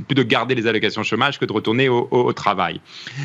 plus 0.08 0.14
de 0.14 0.22
garder 0.22 0.54
les 0.54 0.66
allocations 0.66 1.02
chômage 1.02 1.38
que 1.38 1.44
de 1.44 1.52
retourner 1.52 1.88
au, 1.88 2.32
travail. 2.32 2.80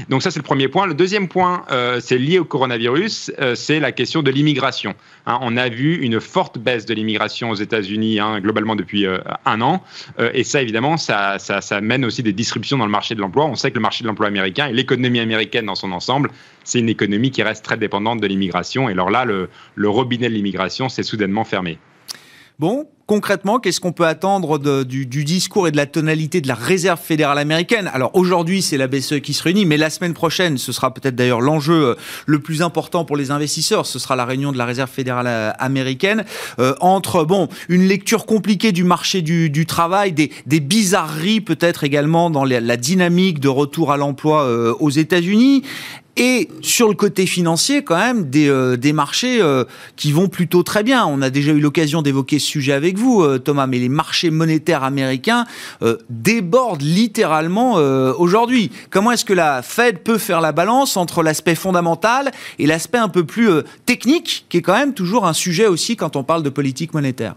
Donc 0.10 0.22
ça, 0.22 0.32
c'est 0.32 0.40
le 0.40 0.44
premier 0.44 0.68
point. 0.68 0.86
Le 0.86 0.94
deuxième 0.94 1.28
point, 1.28 1.64
c'est 2.00 2.18
lié 2.18 2.40
au 2.40 2.46
coronavirus, 2.46 3.32
c'est 3.56 3.80
la 3.80 3.92
question 3.92 4.22
de 4.22 4.32
l'immigration. 4.32 4.96
Hein, 5.26 5.40
on 5.42 5.58
a 5.58 5.70
vu 5.70 5.96
une 5.96 6.20
forte 6.20 6.58
baisse 6.58 6.86
de 6.86 6.94
l'immigration 6.94 7.50
aux 7.50 7.56
États-Unis 7.56 8.20
globalement 8.42 8.76
depuis 8.76 9.06
un 9.46 9.62
an, 9.62 9.84
et 10.34 10.44
ça, 10.44 10.62
évidemment, 10.62 10.98
ça, 10.98 11.38
ça 11.40 11.82
mène 11.82 12.06
aussi 12.06 12.24
des 12.24 12.34
disruptions 12.34 12.78
dans 12.78 12.86
le 12.86 12.92
marché 12.92 13.16
de 13.16 13.22
l'emploi. 13.22 13.46
On 13.46 13.56
sait 13.56 13.72
que 13.72 13.76
le 13.76 13.82
marché 13.82 14.04
de 14.04 14.08
l'emploi 14.08 14.28
américain 14.28 14.68
et 14.68 14.74
l'économie 14.74 15.20
américaine 15.20 15.66
dans 15.66 15.76
son 15.76 15.92
ensemble, 15.92 16.32
c'est 16.64 16.80
une 16.80 16.90
économie 16.90 17.32
qui 17.32 17.44
reste 17.44 17.64
très 17.64 17.78
dépendante 17.78 18.22
de 18.22 18.28
l'immigration. 18.28 18.90
Et 18.90 18.94
alors 18.94 19.10
là, 19.10 19.26
le, 19.26 19.50
le 19.76 19.90
robinet 19.90 20.30
de 20.30 20.34
l'immigration 20.34 20.90
s'est 20.90 21.04
soudainement 21.04 21.44
fermé. 21.44 21.80
Bon, 22.60 22.88
concrètement, 23.10 23.58
qu'est-ce 23.58 23.80
qu'on 23.80 23.92
peut 23.92 24.06
attendre 24.06 24.60
du, 24.84 25.06
discours 25.26 25.68
et 25.68 25.72
de 25.72 25.78
la 25.78 25.88
tonalité 25.88 26.42
de 26.42 26.48
la 26.48 26.54
réserve 26.54 27.00
fédérale 27.02 27.40
américaine? 27.40 27.90
Alors 27.92 28.12
aujourd'hui, 28.14 28.62
c'est 28.62 28.78
la 28.78 28.86
BCE 28.86 29.20
qui 29.24 29.34
se 29.34 29.42
réunit, 29.42 29.66
mais 29.66 29.78
la 29.78 29.90
semaine 29.90 30.14
prochaine, 30.14 30.60
ce 30.60 30.72
sera 30.72 30.94
peut-être 30.94 31.16
d'ailleurs 31.16 31.42
l'enjeu 31.42 31.74
euh, 31.74 31.96
le 32.28 32.38
plus 32.38 32.62
important 32.62 33.06
pour 33.06 33.18
les 33.18 33.32
investisseurs. 33.32 33.88
Ce 33.88 33.98
sera 33.98 34.16
la 34.16 34.26
réunion 34.26 34.52
de 34.52 34.60
la 34.60 34.66
réserve 34.66 34.92
fédérale 34.92 35.26
euh, 35.26 35.52
américaine 35.58 36.24
euh, 36.60 36.76
entre 36.82 37.24
bon 37.24 37.50
une 37.68 37.88
lecture 37.88 38.28
compliquée 38.28 38.72
du 38.72 38.84
marché 38.84 39.24
du, 39.24 39.66
travail, 39.66 40.12
des, 40.12 40.60
bizarreries 40.60 41.42
peut-être 41.42 41.84
également 41.84 42.30
dans 42.30 42.46
la, 42.46 42.78
dynamique 42.78 43.40
de 43.40 43.48
retour 43.48 43.92
à 43.92 43.98
l'emploi 43.98 44.48
aux 44.80 44.90
États-Unis 44.92 45.64
et 46.20 46.50
sur 46.62 46.90
le 46.90 46.96
côté 46.96 47.26
financier, 47.26 47.84
quand 47.84 47.98
même, 47.98 48.30
des, 48.30 48.50
euh, 48.50 48.76
des 48.76 48.92
marchés 48.92 49.42
euh, 49.42 49.64
qui 49.96 50.12
vont 50.12 50.28
plutôt 50.28 50.64
très 50.64 50.84
bien. 50.84 51.06
On 51.06 51.22
a 51.22 51.30
déjà 51.30 51.54
eu 51.54 51.62
l'occasion 51.62 52.02
d'évoquer 52.02 52.40
ce 52.40 52.46
sujet 52.46 52.74
avec 52.74 52.98
vous, 53.00 53.24
euh, 53.24 53.40
Thomas, 53.40 53.68
mais 53.68 53.80
les 53.80 53.90
marchés 53.90 54.30
monétaires 54.30 54.84
américains 54.84 55.46
débordent 56.10 56.82
littéralement 56.82 57.76
aujourd'hui. 57.76 58.72
Comment 58.90 59.12
est-ce 59.12 59.26
que 59.26 59.34
la 59.34 59.62
Fed 59.62 60.00
peut 60.00 60.18
faire 60.18 60.42
la 60.42 60.52
balance 60.52 60.98
entre 60.98 61.24
l'aspect 61.24 61.56
fondamental 61.56 62.32
et 62.58 62.68
l'aspect 62.68 62.98
un 62.98 63.10
peu 63.10 63.24
plus 63.24 63.50
technique, 63.86 64.46
qui 64.50 64.58
est 64.58 64.62
quand 64.62 64.78
même 64.78 64.94
toujours 64.94 65.26
un 65.26 65.34
sujet 65.34 65.68
aussi 65.68 65.96
quand 65.96 66.16
on 66.16 66.24
parle 66.24 66.44
de 66.44 66.50
politique 66.50 66.94
monétaire? 66.94 67.36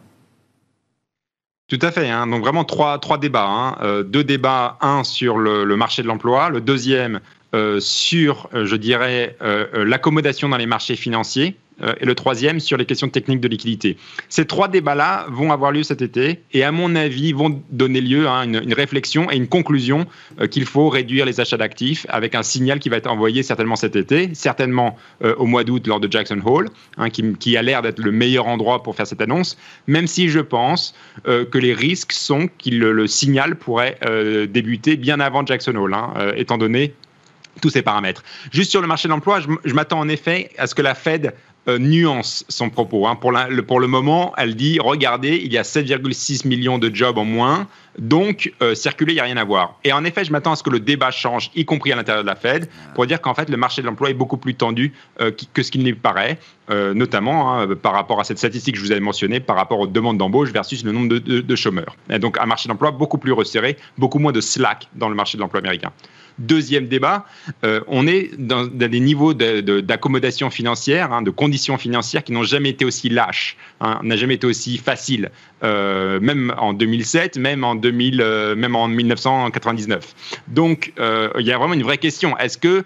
Tout 1.69 1.79
à 1.81 1.91
fait. 1.91 2.11
Hein. 2.11 2.27
Donc 2.27 2.43
vraiment 2.43 2.65
trois, 2.65 2.99
trois 2.99 3.19
débats. 3.19 3.49
Hein. 3.49 4.03
deux 4.05 4.25
débats, 4.25 4.77
un 4.81 5.05
sur 5.05 5.39
le, 5.39 5.65
marché 5.77 6.03
de 6.03 6.09
l'emploi, 6.09 6.49
le 6.51 6.61
deuxième 6.61 7.21
euh, 7.55 7.81
sur, 7.81 8.49
euh, 8.55 8.65
je 8.65 8.77
dirais, 8.77 9.37
euh, 9.43 9.85
l'accommodation 9.85 10.49
dans 10.49 10.57
les 10.57 10.65
marchés 10.65 10.97
financiers 10.97 11.55
et 12.01 12.05
le 12.05 12.15
troisième 12.15 12.61
sur 12.61 12.77
les 12.77 12.85
questions 12.85 13.09
techniques 13.09 13.41
de 13.41 13.49
liquidité. 13.49 13.97
Ces 14.29 14.47
trois 14.47 14.69
débats-là 14.69 15.27
vont 15.31 15.53
avoir 15.53 15.73
lieu 15.73 15.83
cet 15.83 16.03
été 16.03 16.41
et 16.53 16.63
à 16.65 16.71
mon 16.71 16.95
avis 16.95 17.33
vont 17.33 17.63
donner 17.71 18.01
lieu 18.01 18.29
à 18.29 18.45
une, 18.45 18.73
réflexion 18.75 19.31
et 19.31 19.37
une 19.37 19.49
conclusion 19.49 20.07
qu'il 20.51 20.65
faut 20.65 20.89
réduire 20.89 21.27
les 21.27 21.41
achats 21.41 21.57
d'actifs 21.57 22.07
avec 22.09 22.35
un 22.35 22.43
signal 22.43 22.79
qui 22.79 22.89
va 22.89 22.97
être 22.99 23.11
envoyé 23.11 23.43
certainement 23.43 23.77
cet 23.77 23.97
été, 23.97 24.31
certainement 24.35 24.97
au 25.39 25.47
mois 25.47 25.65
d'août 25.65 25.87
lors 25.87 26.01
de 26.01 26.11
Jackson 26.11 26.41
Hole, 26.45 26.69
hein, 26.99 27.11
qui, 27.11 27.57
a 27.57 27.63
l'air 27.63 27.83
d'être 27.83 27.99
le 27.99 28.13
meilleur 28.13 28.47
endroit 28.47 28.83
pour 28.83 28.95
faire 28.95 29.07
cette 29.07 29.21
annonce, 29.21 29.57
même 29.87 30.07
si 30.07 30.29
je 30.29 30.41
pense 30.41 30.95
que 31.25 31.59
les 31.59 31.75
risques 31.75 32.13
sont 32.13 32.47
que 32.47 32.71
le, 32.71 33.07
signal 33.07 33.57
pourrait 33.57 33.99
débuter 34.49 34.97
bien 34.97 35.21
avant 35.21 35.45
Jackson 35.45 35.75
Hole, 35.75 35.95
hein, 35.95 36.13
étant 36.37 36.59
donné 36.59 36.95
tous 37.61 37.71
ces 37.71 37.83
paramètres. 37.83 38.23
Juste 38.51 38.71
sur 38.71 38.81
le 38.81 38.87
marché 38.87 39.09
de 39.09 39.13
l'emploi, 39.13 39.41
je, 39.41 39.75
m'attends 39.75 40.01
en 40.01 40.09
effet 40.09 40.51
à 40.59 40.67
ce 40.67 40.75
que 40.75 40.83
la 40.83 40.95
Fed 40.95 41.35
euh, 41.69 41.79
nuance 41.79 42.45
son 42.49 42.71
propos. 42.71 43.07
Hein. 43.07 43.15
Pour, 43.15 43.31
le, 43.31 43.63
pour, 43.63 43.79
le, 43.79 43.87
moment, 43.87 44.33
elle 44.37 44.57
dit 44.57 44.81
regardez, 44.81 45.41
il 45.45 45.53
y 45.53 45.59
a 45.59 45.63
7,6 45.63 46.49
millions 46.49 46.77
de 46.77 46.93
jobs 46.93 47.17
en 47.19 47.25
moins, 47.25 47.69
donc 48.01 48.53
euh, 48.63 48.75
circuler, 48.75 49.13
il 49.13 49.15
n'y 49.15 49.21
a 49.21 49.25
rien 49.25 49.37
à 49.37 49.45
voir. 49.45 49.79
Et 49.85 49.93
en 49.93 50.05
effet, 50.05 50.25
je 50.25 50.33
m'attends 50.33 50.51
à 50.51 50.57
ce 50.57 50.65
que 50.65 50.71
le 50.71 50.81
débat 50.81 51.13
change, 51.13 51.53
y 51.55 51.65
compris 51.65 51.93
à 51.93 51.97
l'intérieur 51.97 52.25
de 52.25 52.29
la 52.29 52.35
Fed, 52.35 52.69
pour 52.97 53.07
dire 53.07 53.21
qu'en 53.21 53.35
fait, 53.35 53.49
le 53.49 53.57
marché 53.57 53.81
de 53.81 53.87
l'emploi 53.87 54.11
est 54.11 54.15
beaucoup 54.15 54.39
plus 54.39 54.57
tendu 54.57 54.93
euh, 55.21 55.31
que 55.55 55.63
ce 55.63 55.71
qu'il 55.71 55.85
n'y 55.85 55.93
paraît, 55.93 56.39
notamment 56.69 57.61
hein, 57.61 57.69
par 57.77 57.93
rapport 57.93 58.19
à 58.19 58.25
cette 58.25 58.39
statistique 58.39 58.75
que 58.77 58.81
je 58.81 58.87
vous 58.87 58.93
avais 58.93 59.01
mentionnée, 59.01 59.41
par 59.41 59.57
rapport 59.57 59.79
aux 59.79 59.87
demandes 59.87 60.17
d'embauche 60.17 60.51
versus 60.51 60.83
le 60.85 60.91
nombre 60.91 61.09
de, 61.09 61.19
de 61.19 61.57
chômeurs. 61.57 61.97
Et 62.09 62.19
donc, 62.19 62.39
un 62.41 62.47
marché 62.47 62.67
d'emploi 62.67 62.93
beaucoup 62.93 63.19
plus 63.19 63.33
resserré, 63.33 63.77
beaucoup 63.99 64.19
moins 64.19 64.33
de 64.33 64.41
slack 64.41 64.89
dans 64.95 65.11
le 65.11 65.15
marché 65.15 65.37
de 65.37 65.43
l'emploi 65.43 65.61
américain. 65.61 65.93
Deuxième 66.39 66.89
débat, 66.89 67.27
euh, 67.65 67.81
on 67.87 68.07
est 68.07 68.31
dans, 68.39 68.67
des 68.67 69.01
niveaux 69.01 69.35
d'accommodation 69.35 70.51
financière, 70.51 71.13
hein, 71.13 71.23
de 71.23 71.31
conditions 71.31 71.77
financières 71.77 72.25
qui 72.25 72.33
n'ont 72.33 72.43
jamais 72.43 72.71
été 72.71 72.85
aussi 72.85 73.09
lâches, 73.09 73.57
hein, 73.81 74.01
n'a 74.03 74.17
jamais 74.17 74.35
été 74.35 74.47
aussi 74.47 74.79
facile, 74.79 75.31
euh, 75.63 76.21
même 76.21 76.55
en 76.59 76.73
2007, 76.73 77.37
même 77.37 77.65
en, 77.65 77.75
2000, 77.75 78.21
euh, 78.21 78.55
même 78.55 78.77
en 78.77 78.89
1999. 78.89 80.15
Donc, 80.49 80.93
il 80.99 81.47
y 81.47 81.53
a 81.53 81.59
vraiment 81.59 81.75
une 81.75 81.83
vraie 81.83 81.99
question. 81.99 82.37
Est-ce 82.39 82.59
que 82.59 82.85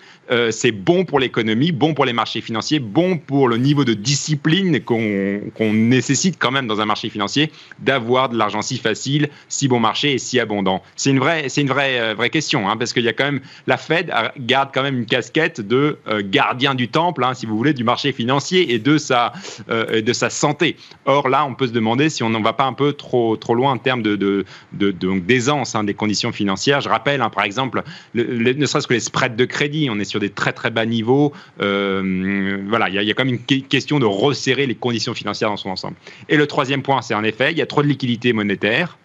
c'est 0.50 0.72
bon 0.72 1.04
pour 1.04 1.20
l'économie, 1.20 1.72
bon 1.72 1.94
pour 1.94 2.04
les 2.04 2.12
marchés 2.12 2.40
financiers, 2.40 2.80
bon 2.80 3.18
pour 3.18 3.48
le 3.48 3.56
niveau 3.56 3.84
de 3.84 3.94
discipline 3.94 4.80
qu'on 4.80 5.72
nécessite 5.72 6.36
quand 6.38 6.50
même 6.50 6.66
dans 6.66 6.80
un 6.80 6.86
marché 6.86 7.08
financier 7.10 7.52
d'avoir 7.78 8.28
de 8.28 8.36
l'argent 8.36 8.62
si 8.62 8.78
facile, 8.78 9.28
si 9.48 9.68
bon 9.68 9.78
marché 9.78 10.14
et 10.14 10.18
si 10.18 10.40
abondant? 10.40 10.82
C'est 10.96 11.10
une 11.10 11.18
vraie, 11.18 11.46
une 11.56 11.68
vraie, 11.68 12.14
vraie 12.14 12.30
question, 12.30 12.68
hein, 12.68 12.76
parce 12.76 12.92
qu'il 12.92 13.04
y 13.04 13.08
a 13.08 13.12
quand 13.12 13.24
même 13.24 13.35
la 13.66 13.76
Fed 13.76 14.12
garde 14.38 14.70
quand 14.72 14.82
même 14.82 14.98
une 14.98 15.06
casquette 15.06 15.60
de 15.60 15.98
euh, 16.08 16.22
gardien 16.24 16.74
du 16.74 16.88
temple, 16.88 17.24
hein, 17.24 17.34
si 17.34 17.46
vous 17.46 17.56
voulez, 17.56 17.72
du 17.72 17.84
marché 17.84 18.12
financier 18.12 18.72
et 18.72 18.78
de 18.78 18.98
sa, 18.98 19.32
euh, 19.70 20.00
de 20.02 20.12
sa 20.12 20.30
santé. 20.30 20.76
Or 21.04 21.28
là, 21.28 21.44
on 21.44 21.54
peut 21.54 21.66
se 21.66 21.72
demander 21.72 22.08
si 22.08 22.22
on 22.22 22.30
n'en 22.30 22.42
va 22.42 22.52
pas 22.52 22.64
un 22.64 22.72
peu 22.72 22.92
trop, 22.92 23.36
trop 23.36 23.54
loin 23.54 23.72
en 23.72 23.78
termes 23.78 24.02
de, 24.02 24.44
d'aisance 24.72 25.74
hein, 25.74 25.84
des 25.84 25.94
conditions 25.94 26.32
financières. 26.32 26.80
Je 26.80 26.88
rappelle, 26.88 27.22
hein, 27.22 27.30
par 27.30 27.44
exemple, 27.44 27.82
ne 28.14 28.66
serait-ce 28.66 28.86
que 28.86 28.94
les 28.94 29.00
spreads 29.00 29.36
de 29.36 29.44
crédit, 29.44 29.88
on 29.90 29.98
est 29.98 30.04
sur 30.04 30.20
des 30.20 30.30
très 30.30 30.52
très 30.52 30.70
bas 30.70 30.86
niveaux. 30.86 31.32
Euh, 31.60 32.62
voilà, 32.68 32.88
il 32.88 33.00
y, 33.00 33.04
y, 33.04 33.10
a 33.10 33.14
quand 33.14 33.24
même 33.24 33.38
une 33.48 33.62
question 33.62 33.98
de 33.98 34.06
resserrer 34.06 34.66
les 34.66 34.74
conditions 34.74 35.14
financières 35.14 35.50
dans 35.50 35.56
son 35.56 35.70
ensemble. 35.70 35.96
Et 36.28 36.36
le 36.36 36.46
troisième 36.46 36.82
point, 36.82 37.02
c'est 37.02 37.14
en 37.14 37.24
effet, 37.24 37.52
il 37.52 37.58
y 37.58 37.62
a 37.62 37.66
trop 37.66 37.82
de 37.82 37.88
liquidités 37.88 38.32
monétaires. 38.32 38.98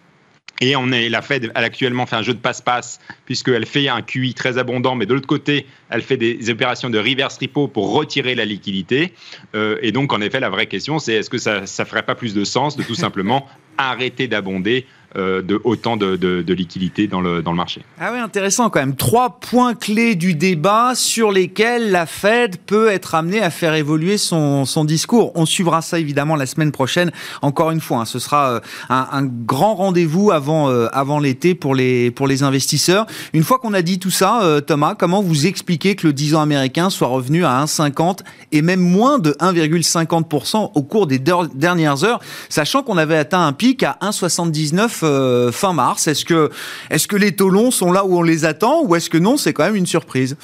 Et 0.61 0.75
on 0.75 0.91
est, 0.91 1.09
la 1.09 1.23
Fed, 1.23 1.51
elle 1.53 1.63
actuellement 1.63 2.05
fait 2.05 2.15
un 2.15 2.21
jeu 2.21 2.35
de 2.35 2.39
passe-passe, 2.39 2.99
puisqu'elle 3.25 3.65
fait 3.65 3.89
un 3.89 4.03
QI 4.03 4.35
très 4.35 4.59
abondant, 4.59 4.95
mais 4.95 5.07
de 5.07 5.13
l'autre 5.15 5.27
côté, 5.27 5.65
elle 5.89 6.03
fait 6.03 6.17
des 6.17 6.49
opérations 6.51 6.91
de 6.91 6.99
reverse 6.99 7.39
repo 7.41 7.67
pour 7.67 7.93
retirer 7.93 8.35
la 8.35 8.45
liquidité. 8.45 9.13
Euh, 9.55 9.77
et 9.81 9.91
donc, 9.91 10.13
en 10.13 10.21
effet, 10.21 10.39
la 10.39 10.49
vraie 10.49 10.67
question, 10.67 10.99
c'est 10.99 11.13
est-ce 11.13 11.31
que 11.31 11.39
ça 11.39 11.61
ne 11.61 11.85
ferait 11.85 12.03
pas 12.03 12.13
plus 12.13 12.35
de 12.35 12.43
sens 12.43 12.77
de 12.77 12.83
tout 12.83 12.95
simplement 12.95 13.47
arrêter 13.77 14.27
d'abonder 14.27 14.85
de 15.15 15.59
autant 15.63 15.97
de, 15.97 16.15
de, 16.15 16.53
liquidités 16.53 17.07
dans 17.07 17.21
le, 17.21 17.41
marché. 17.53 17.81
Ah 17.99 18.11
oui, 18.13 18.19
intéressant 18.19 18.69
quand 18.69 18.79
même. 18.79 18.95
Trois 18.95 19.39
points 19.39 19.73
clés 19.73 20.15
du 20.15 20.35
débat 20.35 20.93
sur 20.95 21.31
lesquels 21.31 21.91
la 21.91 22.05
Fed 22.05 22.57
peut 22.65 22.89
être 22.89 23.15
amenée 23.15 23.41
à 23.41 23.49
faire 23.49 23.73
évoluer 23.73 24.17
son, 24.17 24.65
discours. 24.85 25.31
On 25.35 25.45
suivra 25.45 25.81
ça 25.81 25.99
évidemment 25.99 26.35
la 26.35 26.45
semaine 26.45 26.71
prochaine. 26.71 27.11
Encore 27.41 27.71
une 27.71 27.81
fois, 27.81 27.99
hein, 27.99 28.05
ce 28.05 28.19
sera 28.19 28.51
euh, 28.51 28.59
un, 28.89 29.23
grand 29.23 29.75
rendez-vous 29.75 30.31
avant, 30.31 30.69
euh, 30.69 30.87
l'été 31.21 31.55
pour 31.55 31.75
les 31.75 32.43
investisseurs. 32.43 33.05
Une 33.33 33.43
fois 33.43 33.59
qu'on 33.59 33.73
a 33.73 33.81
dit 33.81 33.99
tout 33.99 34.11
ça, 34.11 34.61
Thomas, 34.65 34.95
comment 34.95 35.21
vous 35.21 35.45
expliquez 35.45 35.95
que 35.95 36.07
le 36.07 36.13
10 36.13 36.35
ans 36.35 36.41
américain 36.41 36.89
soit 36.89 37.07
revenu 37.07 37.45
à 37.45 37.63
1,50 37.63 38.19
et 38.51 38.61
même 38.61 38.79
moins 38.79 39.19
de 39.19 39.31
1,50% 39.39 40.71
au 40.73 40.81
cours 40.83 41.07
des 41.07 41.19
dernières 41.19 42.03
heures, 42.03 42.19
sachant 42.49 42.83
qu'on 42.83 42.97
avait 42.97 43.17
atteint 43.17 43.45
un 43.45 43.53
pic 43.53 43.83
à 43.83 43.97
1,79 44.01 45.00
euh, 45.03 45.51
fin 45.51 45.73
mars. 45.73 46.07
Est-ce 46.07 46.25
que, 46.25 46.49
est-ce 46.89 47.07
que 47.07 47.15
les 47.15 47.35
taux 47.35 47.49
sont 47.71 47.91
là 47.91 48.05
où 48.05 48.17
on 48.17 48.23
les 48.23 48.45
attend 48.45 48.83
ou 48.83 48.95
est-ce 48.95 49.09
que 49.09 49.17
non, 49.17 49.37
c'est 49.37 49.53
quand 49.53 49.65
même 49.65 49.75
une 49.75 49.85
surprise? 49.85 50.37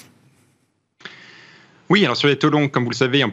Oui, 1.89 2.03
alors 2.03 2.17
sur 2.17 2.27
les 2.27 2.35
taux 2.35 2.49
longs, 2.49 2.67
comme 2.67 2.83
vous 2.83 2.89
le 2.89 2.95
savez, 2.95 3.23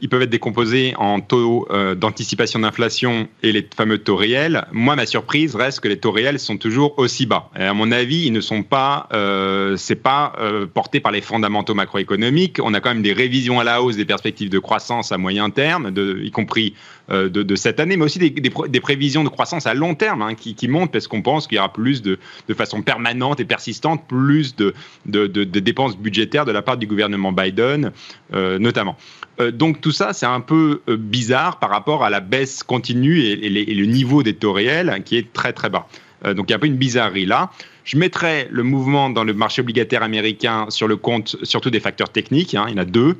ils 0.00 0.08
peuvent 0.08 0.22
être 0.22 0.30
décomposés 0.30 0.94
en 0.98 1.20
taux 1.20 1.66
euh, 1.70 1.96
d'anticipation 1.96 2.60
d'inflation 2.60 3.26
et 3.42 3.50
les 3.50 3.68
fameux 3.76 3.98
taux 3.98 4.14
réels. 4.14 4.66
Moi, 4.70 4.94
ma 4.94 5.04
surprise 5.04 5.56
reste 5.56 5.80
que 5.80 5.88
les 5.88 5.98
taux 5.98 6.12
réels 6.12 6.38
sont 6.38 6.56
toujours 6.56 6.96
aussi 6.98 7.26
bas. 7.26 7.50
À 7.54 7.74
mon 7.74 7.90
avis, 7.90 8.26
ils 8.26 8.32
ne 8.32 8.40
sont 8.40 8.62
pas, 8.62 9.08
euh, 9.12 9.76
c'est 9.76 9.96
pas 9.96 10.32
euh, 10.38 10.64
porté 10.66 11.00
par 11.00 11.10
les 11.10 11.22
fondamentaux 11.22 11.74
macroéconomiques. 11.74 12.60
On 12.62 12.72
a 12.72 12.80
quand 12.80 12.90
même 12.90 13.02
des 13.02 13.12
révisions 13.12 13.58
à 13.58 13.64
la 13.64 13.82
hausse 13.82 13.96
des 13.96 14.04
perspectives 14.04 14.48
de 14.48 14.60
croissance 14.60 15.10
à 15.10 15.18
moyen 15.18 15.50
terme, 15.50 15.92
y 16.22 16.30
compris 16.30 16.74
euh, 17.10 17.28
de, 17.28 17.54
cette 17.54 17.80
année, 17.80 17.98
mais 17.98 18.04
aussi 18.06 18.18
des, 18.18 18.80
prévisions 18.80 19.24
de 19.24 19.28
croissance 19.28 19.66
à 19.66 19.74
long 19.74 19.94
terme 19.94 20.22
hein, 20.22 20.34
qui, 20.34 20.68
montent 20.68 20.90
parce 20.90 21.06
qu'on 21.06 21.20
pense 21.20 21.46
qu'il 21.46 21.56
y 21.56 21.58
aura 21.58 21.70
plus 21.70 22.00
de, 22.00 22.18
façon 22.54 22.80
permanente 22.80 23.40
et 23.40 23.44
persistante, 23.44 24.08
plus 24.08 24.56
de, 24.56 24.72
dépenses 25.04 25.98
budgétaires 25.98 26.46
de 26.46 26.52
la 26.52 26.62
part 26.62 26.78
du 26.78 26.86
gouvernement 26.86 27.30
Biden, 27.30 27.92
notamment. 28.32 28.96
Euh, 29.40 29.50
donc 29.50 29.80
tout 29.80 29.92
ça, 29.92 30.12
c'est 30.12 30.26
un 30.26 30.40
peu 30.40 30.80
bizarre 30.88 31.58
par 31.58 31.70
rapport 31.70 32.04
à 32.04 32.10
la 32.10 32.20
baisse 32.20 32.62
continue 32.62 33.20
et, 33.20 33.48
le 33.48 33.86
niveau 33.86 34.22
des 34.22 34.34
taux 34.34 34.52
réels 34.52 35.02
qui 35.04 35.16
est 35.16 35.32
très 35.32 35.52
très 35.52 35.70
bas. 35.70 35.86
donc 36.24 36.48
il 36.48 36.50
y 36.50 36.52
a 36.52 36.56
un 36.56 36.60
peu 36.60 36.66
une 36.66 36.76
bizarrerie 36.76 37.26
là. 37.26 37.50
Je 37.84 37.98
mettrais 37.98 38.48
le 38.50 38.62
mouvement 38.62 39.10
dans 39.10 39.24
le 39.24 39.34
marché 39.34 39.60
obligataire 39.60 40.02
américain 40.02 40.66
sur 40.70 40.88
le 40.88 40.96
compte 40.96 41.36
surtout 41.42 41.68
des 41.68 41.80
facteurs 41.80 42.08
techniques. 42.08 42.54
Hein, 42.54 42.64
il 42.68 42.74
y 42.74 42.78
en 42.78 42.82
a 42.82 42.84
deux. 42.86 43.18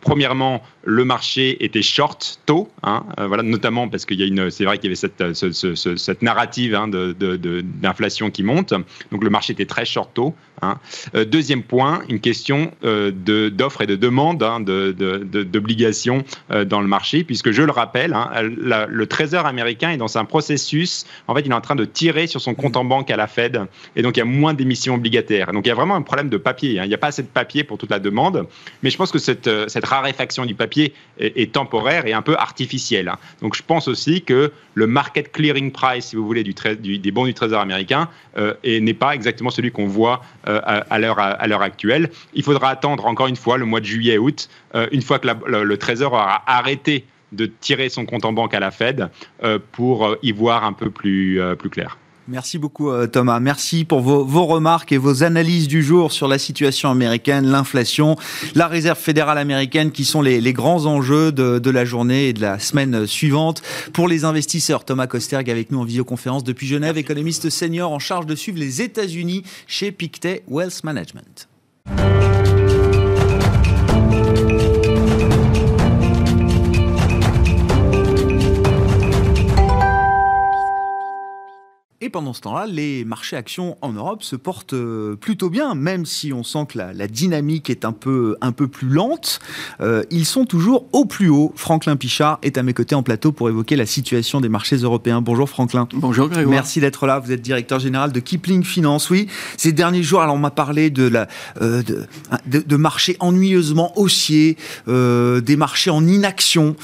premièrement, 0.00 0.62
le 0.84 1.04
marché 1.04 1.64
était 1.64 1.82
short 1.82 2.40
tôt, 2.46 2.68
hein, 2.82 3.04
voilà, 3.18 3.42
notamment 3.42 3.88
parce 3.88 4.04
qu'il 4.04 4.18
y 4.20 4.22
a 4.22 4.26
une, 4.26 4.50
c'est 4.50 4.64
vrai 4.64 4.78
qu'il 4.78 4.90
y 4.90 4.94
avait 4.94 5.96
cette, 5.96 6.22
narrative 6.22 6.74
hein, 6.74 6.88
d'inflation 6.88 8.30
qui 8.30 8.42
monte, 8.42 8.74
donc 9.10 9.24
le 9.24 9.30
marché 9.30 9.52
était 9.52 9.66
très 9.66 9.84
short 9.84 10.10
tôt. 10.14 10.34
Hein. 10.64 10.78
deuxième 11.26 11.64
point, 11.64 12.02
une 12.08 12.20
question 12.20 12.70
d'offre 12.82 13.82
et 13.82 13.86
de 13.86 13.96
demande, 13.96 14.38
d'obligations 14.38 16.24
dans 16.66 16.80
le 16.80 16.86
marché, 16.86 17.24
puisque 17.24 17.50
je 17.50 17.62
le 17.62 17.72
rappelle, 17.72 18.16
le 18.40 19.04
Trésor 19.06 19.46
américain 19.46 19.90
est 19.90 19.96
dans 19.96 20.18
un 20.18 20.24
processus, 20.24 21.04
en 21.26 21.34
fait, 21.34 21.40
il 21.40 21.50
est 21.50 21.54
en 21.54 21.60
train 21.60 21.74
de 21.74 21.84
tirer 21.84 22.26
sur 22.26 22.40
son 22.40 22.54
compte 22.54 22.76
en 22.76 22.84
banque 22.84 23.10
à 23.10 23.16
la 23.16 23.26
Fed, 23.26 23.66
et 23.96 24.02
donc 24.02 24.16
il 24.16 24.20
y 24.20 24.22
a 24.22 24.26
moins 24.26 24.54
d'émissions 24.54 24.94
obligataires. 24.94 25.52
Donc 25.52 25.66
il 25.66 25.68
y 25.68 25.72
a 25.72 25.74
vraiment 25.74 25.96
un 25.96 26.02
problème 26.02 26.28
de 26.28 26.36
papier. 26.36 26.74
Il 26.74 26.88
n'y 26.88 26.94
a 26.94 26.98
pas 26.98 27.08
assez 27.08 27.22
de 27.22 27.28
papier 27.28 27.64
pour 27.64 27.78
toute 27.78 27.90
la 27.90 27.98
demande, 27.98 28.46
mais 28.82 28.90
je 28.90 28.96
pense 28.96 29.10
que 29.10 29.18
euh, 29.48 29.64
cette 29.68 29.84
raréfaction 29.84 30.46
du 30.46 30.54
papier 30.54 30.71
est, 30.80 31.52
temporaire 31.52 32.06
et 32.06 32.12
un 32.12 32.22
peu 32.22 32.36
artificielle. 32.36 33.08
Hein. 33.08 33.18
Donc 33.40 33.54
je 33.54 33.62
pense 33.62 33.88
aussi 33.88 34.22
que 34.22 34.52
le 34.74 34.86
market 34.86 35.30
clearing 35.32 35.70
price, 35.70 36.06
si 36.06 36.16
vous 36.16 36.26
voulez, 36.26 36.42
du, 36.42 36.54
des 36.98 37.10
bons 37.10 37.26
du 37.26 37.34
Trésor 37.34 37.60
américain 37.60 38.08
euh, 38.38 38.54
n'est 38.64 38.94
pas 38.94 39.14
exactement 39.14 39.50
celui 39.50 39.70
qu'on 39.70 39.86
voit 39.86 40.22
euh, 40.48 40.60
à, 40.64 40.98
l'heure 40.98 41.62
actuelle. 41.62 42.10
Il 42.34 42.42
faudra 42.42 42.70
attendre 42.70 43.06
encore 43.06 43.26
une 43.26 43.36
fois 43.36 43.58
le 43.58 43.66
mois 43.66 43.80
de 43.80 43.86
juillet-août, 43.86 44.48
une 44.90 45.02
fois 45.02 45.18
que 45.18 45.28
le 45.46 45.76
Trésor 45.76 46.12
aura 46.12 46.42
arrêté 46.46 47.04
de 47.32 47.46
tirer 47.46 47.88
son 47.88 48.06
compte 48.06 48.24
en 48.24 48.32
banque 48.32 48.54
à 48.54 48.60
la 48.60 48.70
Fed 48.70 49.08
euh, 49.42 49.58
pour 49.72 50.06
euh, 50.06 50.18
y 50.22 50.32
voir 50.32 50.64
un 50.64 50.72
peu 50.72 50.92
euh, 51.04 51.54
plus 51.54 51.70
clair. 51.70 51.98
Merci 52.28 52.58
beaucoup 52.58 52.90
Thomas. 53.08 53.40
Merci 53.40 53.84
pour 53.84 54.00
vos, 54.00 54.46
remarques 54.46 54.92
et 54.92 54.96
vos 54.96 55.24
analyses 55.24 55.66
du 55.66 55.82
jour 55.82 56.12
sur 56.12 56.28
la 56.28 56.38
situation 56.38 56.90
américaine, 56.90 57.46
l'inflation, 57.46 58.16
la 58.54 58.68
réserve 58.68 58.98
fédérale 58.98 59.38
américaine 59.38 59.90
qui 59.90 60.04
sont 60.04 60.22
les, 60.22 60.52
grands 60.52 60.86
enjeux 60.86 61.32
de, 61.32 61.70
la 61.70 61.84
journée 61.84 62.28
et 62.28 62.32
de 62.32 62.40
la 62.40 62.58
semaine 62.58 63.06
suivante. 63.06 63.62
Pour 63.92 64.06
les 64.06 64.24
investisseurs, 64.24 64.84
Thomas 64.84 65.08
Kosterg 65.08 65.50
avec 65.50 65.72
nous 65.72 65.80
en 65.80 65.84
visioconférence 65.84 66.44
depuis 66.44 66.66
Genève, 66.66 66.96
économiste 66.96 67.50
senior 67.50 67.90
en 67.90 67.98
charge 67.98 68.26
de 68.26 68.36
suivre 68.36 68.58
les 68.58 68.82
États-Unis 68.82 69.42
chez 69.66 69.90
Pictet 69.90 70.44
Wealth 70.48 70.84
Management. 70.84 71.48
Et 82.04 82.10
pendant 82.10 82.32
ce 82.32 82.40
temps-là, 82.40 82.66
les 82.66 83.04
marchés 83.04 83.36
actions 83.36 83.78
en 83.80 83.92
Europe 83.92 84.24
se 84.24 84.34
portent 84.34 84.72
euh, 84.72 85.14
plutôt 85.14 85.50
bien, 85.50 85.76
même 85.76 86.04
si 86.04 86.32
on 86.32 86.42
sent 86.42 86.66
que 86.70 86.78
la, 86.78 87.06
dynamique 87.06 87.70
est 87.70 87.84
un 87.84 87.92
peu, 87.92 88.36
un 88.40 88.50
peu 88.50 88.66
plus 88.66 88.88
lente. 88.88 89.38
Euh, 89.80 90.02
ils 90.10 90.24
sont 90.24 90.44
toujours 90.44 90.88
au 90.90 91.04
plus 91.04 91.28
haut. 91.28 91.52
Franklin 91.54 91.94
Pichard 91.94 92.40
est 92.42 92.58
à 92.58 92.64
mes 92.64 92.74
côtés 92.74 92.96
en 92.96 93.04
plateau 93.04 93.30
pour 93.30 93.48
évoquer 93.48 93.76
la 93.76 93.86
situation 93.86 94.40
des 94.40 94.48
marchés 94.48 94.78
européens. 94.78 95.20
Bonjour 95.20 95.48
Franklin. 95.48 95.86
Bonjour 95.94 96.28
Grégoire. 96.28 96.50
Merci 96.50 96.80
d'être 96.80 97.06
là. 97.06 97.20
Vous 97.20 97.30
êtes 97.30 97.40
directeur 97.40 97.78
général 97.78 98.10
de 98.10 98.18
Kipling 98.18 98.64
Finance. 98.64 99.08
Oui, 99.08 99.28
ces 99.56 99.70
derniers 99.70 100.02
jours, 100.02 100.22
alors 100.22 100.34
on 100.34 100.38
m'a 100.38 100.50
parlé 100.50 100.90
de, 100.90 101.06
la, 101.06 101.28
euh, 101.60 101.84
de, 102.46 102.58
de, 102.58 102.76
marchés 102.76 103.16
ennuyeusement 103.20 103.96
haussiers, 103.96 104.56
des 104.88 105.56
marchés 105.56 105.90
en 105.90 106.04
inaction. 106.04 106.74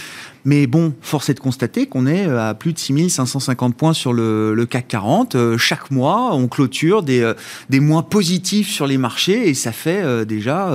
Mais 0.48 0.66
bon, 0.66 0.94
force 1.02 1.28
est 1.28 1.34
de 1.34 1.40
constater 1.40 1.84
qu'on 1.84 2.06
est 2.06 2.26
euh, 2.26 2.48
à 2.48 2.54
plus 2.54 2.72
de 2.72 2.78
6550 2.78 3.76
points 3.76 3.92
sur 3.92 4.14
le, 4.14 4.66
CAC 4.70 4.88
40. 4.88 5.34
Euh, 5.34 5.58
chaque 5.58 5.90
mois, 5.90 6.34
on 6.34 6.48
clôture 6.48 7.02
des, 7.02 7.20
euh, 7.20 7.34
des 7.68 7.80
mois 7.80 8.04
positifs 8.08 8.70
sur 8.70 8.86
les 8.86 8.96
marchés 8.96 9.50
et 9.50 9.52
ça 9.52 9.72
fait 9.72 10.24
déjà 10.24 10.72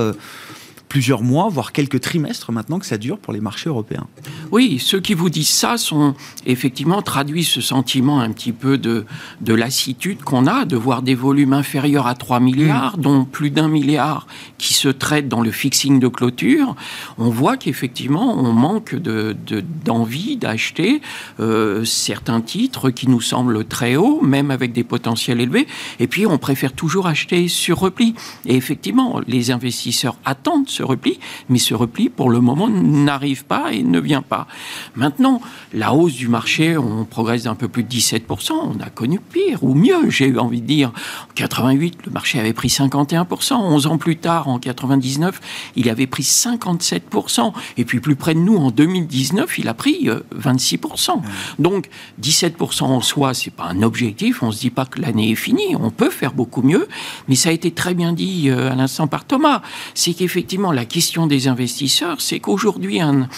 plusieurs 0.94 1.24
mois, 1.24 1.48
voire 1.48 1.72
quelques 1.72 2.00
trimestres 2.00 2.52
maintenant 2.52 2.78
que 2.78 2.86
ça 2.86 2.98
dure 2.98 3.18
pour 3.18 3.32
les 3.32 3.40
marchés 3.40 3.68
européens. 3.68 4.06
Oui, 4.52 4.78
ceux 4.78 5.00
qui 5.00 5.14
vous 5.14 5.28
disent 5.28 5.48
ça 5.48 5.76
sont 5.76 6.14
effectivement 6.46 7.02
traduit 7.02 7.42
ce 7.42 7.60
sentiment 7.60 8.20
un 8.20 8.30
petit 8.30 8.52
peu 8.52 8.78
de, 8.78 9.04
de 9.40 9.54
lassitude 9.54 10.22
qu'on 10.22 10.46
a 10.46 10.64
de 10.64 10.76
voir 10.76 11.02
des 11.02 11.16
volumes 11.16 11.52
inférieurs 11.52 12.06
à 12.06 12.14
3 12.14 12.38
milliards, 12.38 12.96
mm. 12.96 13.00
dont 13.00 13.24
plus 13.24 13.50
d'un 13.50 13.66
milliard 13.66 14.28
qui 14.56 14.72
se 14.72 14.86
traitent 14.86 15.26
dans 15.26 15.40
le 15.40 15.50
fixing 15.50 15.98
de 15.98 16.06
clôture. 16.06 16.76
On 17.18 17.28
voit 17.28 17.56
qu'effectivement, 17.56 18.32
on 18.38 18.52
manque 18.52 18.94
d'envie 18.94 19.34
de, 19.46 19.64
d'envie 19.84 20.36
d'acheter 20.36 21.02
euh, 21.40 21.84
certains 21.84 22.40
titres 22.40 22.90
qui 22.90 23.08
nous 23.08 23.20
semblent 23.20 23.64
très 23.64 23.96
hauts, 23.96 24.20
même 24.22 24.52
avec 24.52 24.72
des 24.72 24.84
potentiels 24.84 25.40
élevés. 25.40 25.66
Et 25.98 26.06
puis, 26.06 26.24
on 26.24 26.38
préfère 26.38 26.72
toujours 26.72 27.08
acheter 27.08 27.48
sur 27.48 27.80
repli. 27.80 28.14
Et 28.46 28.54
effectivement, 28.54 29.20
les 29.26 29.50
investisseurs 29.50 30.16
attendent 30.24 30.68
ce 30.68 30.83
repli, 30.84 31.18
mais 31.48 31.58
ce 31.58 31.74
repli, 31.74 32.08
pour 32.08 32.30
le 32.30 32.40
moment, 32.40 32.68
n'arrive 32.68 33.44
pas 33.44 33.72
et 33.72 33.82
ne 33.82 34.00
vient 34.00 34.22
pas. 34.22 34.46
Maintenant, 34.94 35.40
la 35.72 35.92
hausse 35.94 36.14
du 36.14 36.28
marché, 36.28 36.76
on 36.76 37.04
progresse 37.04 37.44
d'un 37.44 37.54
peu 37.54 37.68
plus 37.68 37.82
de 37.82 37.88
17%. 37.88 38.52
On 38.52 38.80
a 38.80 38.90
connu 38.90 39.20
pire 39.20 39.62
ou 39.62 39.74
mieux, 39.74 40.10
j'ai 40.10 40.26
eu 40.26 40.38
envie 40.38 40.60
de 40.60 40.66
dire. 40.66 40.92
En 41.30 41.34
88, 41.34 41.98
le 42.06 42.12
marché 42.12 42.38
avait 42.38 42.52
pris 42.52 42.68
51%. 42.68 43.54
11 43.54 43.86
ans 43.86 43.98
plus 43.98 44.16
tard, 44.16 44.48
en 44.48 44.58
99, 44.58 45.40
il 45.76 45.88
avait 45.88 46.06
pris 46.06 46.22
57%. 46.22 47.52
Et 47.76 47.84
puis 47.84 48.00
plus 48.00 48.16
près 48.16 48.34
de 48.34 48.40
nous, 48.40 48.56
en 48.56 48.70
2019, 48.70 49.58
il 49.58 49.68
a 49.68 49.74
pris 49.74 50.08
26%. 50.36 51.10
Euh, 51.10 51.14
Donc 51.58 51.88
17% 52.22 52.84
en 52.84 53.00
soi, 53.00 53.34
c'est 53.34 53.50
pas 53.50 53.64
un 53.64 53.82
objectif. 53.82 54.42
On 54.42 54.52
se 54.52 54.60
dit 54.60 54.70
pas 54.70 54.86
que 54.86 55.00
l'année 55.00 55.30
est 55.30 55.36
finie. 55.36 55.76
On 55.78 55.90
peut 55.90 56.10
faire 56.10 56.32
beaucoup 56.32 56.62
mieux. 56.62 56.88
Mais 57.28 57.34
ça 57.34 57.48
a 57.48 57.52
été 57.52 57.70
très 57.70 57.94
bien 57.94 58.12
dit 58.12 58.50
euh, 58.50 58.72
à 58.72 58.74
l'instant 58.74 59.06
par 59.06 59.24
Thomas. 59.24 59.62
C'est 59.94 60.14
qu'effectivement, 60.14 60.63
la 60.72 60.84
question 60.84 61.26
des 61.26 61.48
investisseurs, 61.48 62.20
c'est 62.20 62.40
qu'aujourd'hui, 62.40 63.00
un, 63.00 63.28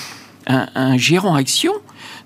gérant 0.97 1.35
action 1.35 1.73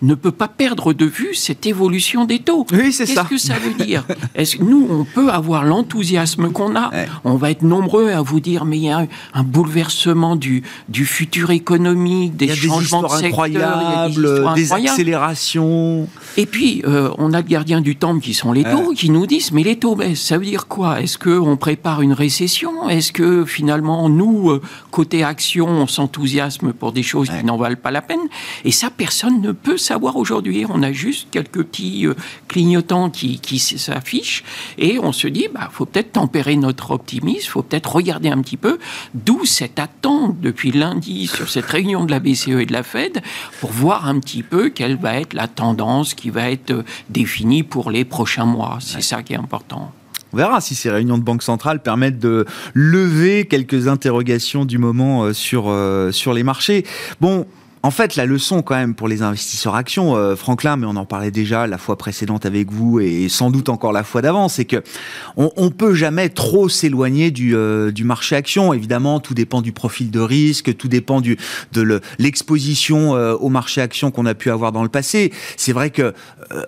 ne 0.03 0.14
peut 0.14 0.33
pas 0.33 0.49
perdre 0.49 0.93
de 0.93 1.07
vue 1.07 1.35
cette 1.35 1.66
évolution 1.66 2.25
des 2.25 2.38
taux. 2.38 2.66
Oui, 2.73 2.93
c'est 2.93 3.07
ça. 3.07 3.23
Qu'est-ce 3.23 3.29
que 3.29 3.38
ça 3.38 3.59
veut 3.59 3.85
dire 3.85 4.05
Est-ce 4.35 4.57
que 4.57 4.64
nous, 4.64 4.87
on 4.90 5.05
peut 5.05 5.31
avoir 5.31 5.64
l'enthousiasme 5.64 6.51
qu'on 6.51 6.77
a 6.77 6.90
On 7.25 7.37
va 7.37 7.51
être 7.51 7.62
nombreux 7.62 8.11
à 8.11 8.23
vous 8.23 8.40
dire, 8.40 8.64
mais 8.64 8.79
il 8.79 8.85
y 8.85 8.90
a 8.90 9.07
un 9.35 9.43
bouleversement 9.43 10.37
du, 10.37 10.62
du 10.88 11.05
futur 11.05 11.51
économique, 11.51 12.37
des 12.37 12.55
changements 12.55 13.03
de 13.03 13.09
secteur, 13.09 13.47
il 13.47 13.55
y 13.55 13.59
a 13.59 14.09
des, 14.09 14.62
des 14.62 14.73
accélérations. 14.73 16.09
Et 16.37 16.47
puis, 16.47 16.83
euh, 16.87 17.11
on 17.19 17.33
a 17.33 17.38
le 17.38 17.47
gardien 17.47 17.81
du 17.81 17.97
temple 17.97 18.21
qui 18.21 18.35
sont 18.35 18.53
les 18.53 18.64
taux, 18.64 18.93
qui 18.93 19.11
nous 19.11 19.27
disent, 19.27 19.53
mais 19.53 19.62
les 19.62 19.77
taux 19.77 19.97
baissent, 19.97 20.21
ça 20.21 20.38
veut 20.38 20.45
dire 20.45 20.66
quoi? 20.66 21.01
Est-ce 21.01 21.19
qu'on 21.19 21.57
prépare 21.57 22.03
une 22.03 22.12
récession? 22.12 22.88
Est-ce 22.88 23.12
que 23.12 23.45
finalement, 23.45 24.09
nous, 24.09 24.51
euh, 24.51 24.61
côté 24.90 25.25
action, 25.25 25.66
on 25.66 25.87
s'enthousiasme 25.87 26.73
pour 26.73 26.93
des 26.93 27.03
choses 27.03 27.29
qui 27.29 27.45
n'en 27.45 27.57
valent 27.57 27.77
pas 27.77 27.90
la 27.90 28.03
peine? 28.03 28.21
Et 28.64 28.73
ça, 28.73 28.90
personne 28.90 29.40
ne 29.40 29.53
peut 29.53 29.69
savoir 29.76 30.16
aujourd'hui. 30.16 30.64
On 30.68 30.83
a 30.83 30.92
juste 30.92 31.28
quelques 31.30 31.62
petits 31.64 32.06
euh, 32.06 32.14
clignotants 32.48 33.11
qui, 33.11 33.38
qui 33.38 33.59
s'affichent 33.59 34.44
et 34.78 34.98
on 34.98 35.12
se 35.12 35.28
dit, 35.28 35.48
bah, 35.52 35.68
faut 35.72 35.87
peut-être 35.87 36.12
tempérer 36.12 36.56
notre 36.56 36.92
optimisme, 36.92 37.48
faut 37.48 37.62
peut-être 37.62 37.94
regarder 37.94 38.28
un 38.28 38.40
petit 38.40 38.56
peu, 38.56 38.78
d'où 39.14 39.44
cette 39.44 39.78
attente 39.78 40.40
depuis 40.40 40.72
lundi 40.72 41.26
sur 41.26 41.48
cette 41.48 41.64
réunion 41.66 42.04
de 42.04 42.11
la 42.11 42.20
BCE 42.20 42.61
et 42.61 42.66
de 42.66 42.72
la 42.72 42.83
Fed 42.83 43.20
pour 43.61 43.70
voir 43.70 44.06
un 44.06 44.18
petit 44.20 44.42
peu 44.42 44.70
quelle 44.70 44.96
va 44.96 45.14
être 45.14 45.35
la 45.35 45.48
tendance 45.48 46.14
qui 46.14 46.30
va 46.30 46.50
être 46.50 46.70
euh, 46.70 46.83
définie 47.09 47.62
pour 47.62 47.90
les 47.90 48.04
prochains 48.04 48.46
mois. 48.46 48.78
C'est 48.80 49.02
ça 49.02 49.22
qui 49.22 49.33
est 49.33 49.38
important. 49.38 49.92
On 50.33 50.37
verra 50.37 50.61
si 50.61 50.76
ces 50.76 50.90
réunions 50.90 51.18
de 51.18 51.24
banque 51.24 51.42
centrale 51.42 51.83
permettent 51.83 52.20
de 52.20 52.46
lever 52.72 53.46
quelques 53.46 53.88
interrogations 53.88 54.64
du 54.64 54.78
moment 54.78 55.24
euh, 55.24 55.33
sur, 55.33 55.74
sur 56.12 56.33
les 56.33 56.42
marchés. 56.42 56.85
Bon, 57.20 57.46
en 57.83 57.90
fait, 57.90 58.16
la 58.16 58.27
leçon 58.27 58.61
quand 58.61 58.75
même 58.75 58.95
pour 58.95 59.09
les 59.09 59.23
investisseurs 59.23 59.75
actions, 59.75 60.14
euh, 60.14 60.37
Franklin, 60.37 60.77
mais 60.77 60.87
on 60.87 60.97
en 60.97 61.07
parlait 61.07 61.31
déjà 61.31 61.66
la 61.66 61.79
fois 61.79 61.97
précédente 61.97 62.45
avec 62.45 62.71
vous 62.71 63.01
et 63.01 63.29
sans 63.31 63.51
doute 63.51 63.71
encore 63.71 63.93
la 63.93 64.05
fois 64.05 64.21
d'avant, 64.21 64.49
c'est 64.49 64.66
que 64.66 64.83
on, 65.37 65.71
peut 65.71 65.95
jamais 65.95 66.29
trop 66.29 66.69
s'éloigner 66.69 67.31
du, 67.31 67.55
euh, 67.57 67.90
du 67.90 68.05
marché 68.05 68.37
action. 68.37 68.75
Évidemment, 68.75 69.19
tout 69.19 69.33
dépend 69.33 69.62
du 69.62 69.73
profil 69.73 70.11
de 70.11 70.21
risque, 70.21 70.77
tout 70.77 70.88
dépend 70.88 71.23
de 71.23 72.01
l'exposition 72.19 73.14
euh, 73.14 73.35
au 73.35 73.49
marché 73.49 73.81
action 73.81 74.11
qu'on 74.11 74.27
a 74.27 74.35
pu 74.35 74.51
avoir 74.51 74.73
dans 74.73 74.83
le 74.83 74.88
passé. 74.88 75.33
C'est 75.57 75.73
vrai 75.73 75.90
que, 75.90 76.12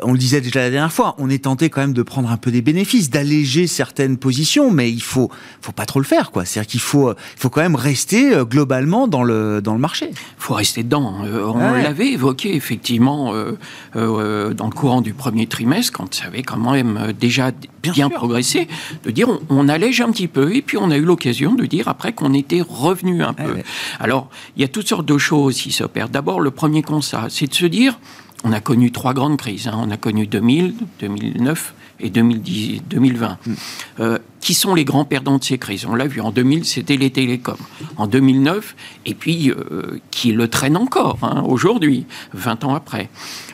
on 0.03 0.13
le 0.13 0.19
disait 0.19 0.41
déjà 0.41 0.61
la 0.61 0.71
dernière 0.71 0.93
fois, 0.93 1.15
on 1.19 1.29
est 1.29 1.45
tenté 1.45 1.69
quand 1.69 1.81
même 1.83 1.93
de 1.93 2.03
prendre 2.03 2.31
un 2.31 2.37
peu 2.37 2.51
des 2.51 2.63
bénéfices, 2.63 3.11
d'alléger 3.11 3.67
certaines 3.67 4.17
positions, 4.17 4.71
mais 4.71 4.91
il 4.91 5.03
faut, 5.03 5.31
faut 5.61 5.73
pas 5.73 5.85
trop 5.85 5.99
le 5.99 6.07
faire, 6.07 6.31
quoi. 6.31 6.45
C'est-à-dire 6.45 6.71
qu'il 6.71 6.81
faut, 6.81 7.13
faut 7.37 7.51
quand 7.51 7.63
même 7.63 7.77
rester 7.77 8.33
globalement 8.45 9.09
dans 9.09 9.25
le, 9.25 9.61
dans 9.61 9.75
le 9.75 9.81
marché. 9.81 10.09
Il 10.11 10.17
faut 10.39 10.55
rester 10.55 10.83
dedans 10.83 11.02
euh, 11.25 11.47
on 11.47 11.73
l'avait 11.75 12.13
évoqué 12.13 12.55
effectivement 12.55 13.35
euh, 13.35 13.59
euh, 13.97 14.55
dans 14.55 14.67
le 14.67 14.73
courant 14.73 15.01
du 15.01 15.15
premier 15.15 15.47
trimestre, 15.47 15.93
quand 15.93 16.15
ça 16.15 16.27
avait 16.27 16.43
quand 16.43 16.59
même 16.59 17.13
déjà 17.19 17.51
bien, 17.83 18.09
progressé, 18.09 18.69
de 19.05 19.11
dire 19.11 19.29
on, 19.49 19.69
allège 19.69 20.01
un 20.01 20.11
petit 20.11 20.29
peu, 20.29 20.55
et 20.55 20.63
puis 20.63 20.77
on 20.77 20.91
a 20.91 20.97
eu 20.97 21.05
l'occasion 21.05 21.55
de 21.55 21.67
dire 21.67 21.89
après 21.89 22.13
qu'on 22.13 22.35
était 22.35 22.63
revenu 22.63 23.23
un 23.23 23.33
peu. 23.33 23.57
Alors, 24.01 24.29
il 24.57 24.63
y 24.63 24.65
a 24.65 24.69
toutes 24.69 24.89
sortes 24.89 25.07
de 25.07 25.19
choses 25.19 25.57
qui 25.57 25.73
s'opèrent. 25.73 26.09
D'abord, 26.09 26.41
le 26.41 26.51
premier 26.51 26.83
constat, 26.83 27.27
c'est 27.29 27.47
de 27.47 27.55
se 27.55 27.67
dire 27.67 27.99
on 28.45 28.53
a 28.53 28.61
connu 28.61 28.91
trois 28.91 29.15
grandes 29.15 29.37
crises. 29.37 29.69
Hein. 29.69 29.79
On 29.79 29.91
a 29.91 29.97
connu 29.97 30.27
2000, 30.27 30.75
2009 31.01 31.75
et 32.03 32.11
2010, 32.11 32.83
2020. 32.89 33.39
Mm. 33.47 33.53
Euh, 34.01 34.19
qui 34.41 34.55
sont 34.55 34.75
les 34.75 34.85
grands 34.85 35.05
perdants 35.05 35.39
de 35.39 35.45
ces 35.45 35.57
crises? 35.57 35.87
On 35.87 35.95
l'a 35.95 36.07
vu, 36.07 36.21
en 36.21 36.33
2000, 36.33 36.65
c'était 36.65 36.97
les 36.97 37.11
télécoms. 37.11 37.57
En 37.97 38.07
2009, 38.07 38.75
et 39.07 39.15
puis 39.15 39.51
euh, 39.51 40.01
qui 40.11 40.33
le 40.33 40.49
traînent 40.49 40.77
encore 40.77 41.19
hein, 41.23 41.45
aujourd'hui, 41.47 42.07
20 42.35 42.65
ans 42.65 42.75
après. 42.75 43.09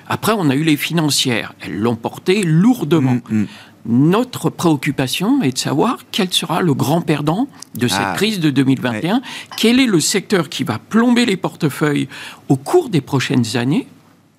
Après, 0.08 0.32
on 0.36 0.48
a 0.48 0.54
eu 0.54 0.64
les 0.64 0.76
financières. 0.76 1.52
Elles 1.60 1.78
l'ont 1.78 1.96
porté 1.96 2.42
lourdement. 2.42 3.18
Mm, 3.28 3.42
mm. 3.42 3.46
Notre 3.86 4.50
préoccupation 4.50 5.42
est 5.42 5.52
de 5.52 5.58
savoir 5.58 5.98
quel 6.10 6.32
sera 6.32 6.60
le 6.60 6.74
grand 6.74 7.00
perdant 7.00 7.48
de 7.74 7.88
cette 7.88 8.00
ah. 8.02 8.14
crise 8.16 8.40
de 8.40 8.50
2021. 8.50 9.22
Quel 9.56 9.80
est 9.80 9.86
le 9.86 10.00
secteur 10.00 10.48
qui 10.48 10.64
va 10.64 10.78
plomber 10.78 11.24
les 11.24 11.36
portefeuilles 11.36 12.08
au 12.48 12.56
cours 12.56 12.88
des 12.90 13.00
prochaines 13.00 13.56
années 13.56 13.86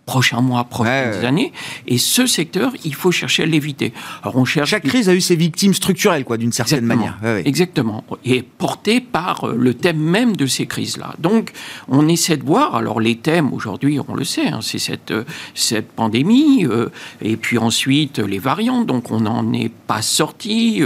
prochains 0.09 0.41
mois, 0.41 0.63
prochaines 0.63 1.23
années. 1.23 1.53
Et 1.85 1.99
ce 1.99 2.25
secteur, 2.25 2.73
il 2.83 2.95
faut 2.95 3.11
chercher 3.11 3.43
à 3.43 3.45
l'éviter. 3.45 3.93
Alors 4.23 4.37
on 4.37 4.45
cherche. 4.45 4.71
Chaque 4.71 4.87
crise 4.87 5.07
a 5.07 5.13
eu 5.13 5.21
ses 5.21 5.35
victimes 5.35 5.75
structurelles, 5.75 6.25
quoi, 6.25 6.37
d'une 6.37 6.51
certaine 6.51 6.85
manière. 6.85 7.15
Exactement. 7.45 8.03
Et 8.25 8.41
portée 8.41 9.01
par 9.01 9.43
euh, 9.43 9.55
le 9.55 9.73
thème 9.75 9.99
même 9.99 10.35
de 10.35 10.47
ces 10.47 10.65
crises-là. 10.65 11.13
Donc, 11.19 11.51
on 11.87 12.07
essaie 12.07 12.37
de 12.37 12.43
voir. 12.43 12.75
Alors, 12.75 12.99
les 12.99 13.17
thèmes 13.17 13.53
aujourd'hui, 13.53 13.99
on 14.07 14.15
le 14.15 14.23
sait, 14.23 14.47
hein, 14.47 14.59
c'est 14.61 14.79
cette 14.79 15.11
euh, 15.11 15.23
cette 15.53 15.91
pandémie, 15.91 16.65
euh, 16.65 16.89
et 17.21 17.37
puis 17.37 17.59
ensuite 17.59 18.17
les 18.17 18.39
variants. 18.39 18.83
Donc, 18.83 19.11
on 19.11 19.21
n'en 19.21 19.53
est 19.53 19.71
pas 19.71 20.01
sorti. 20.01 20.81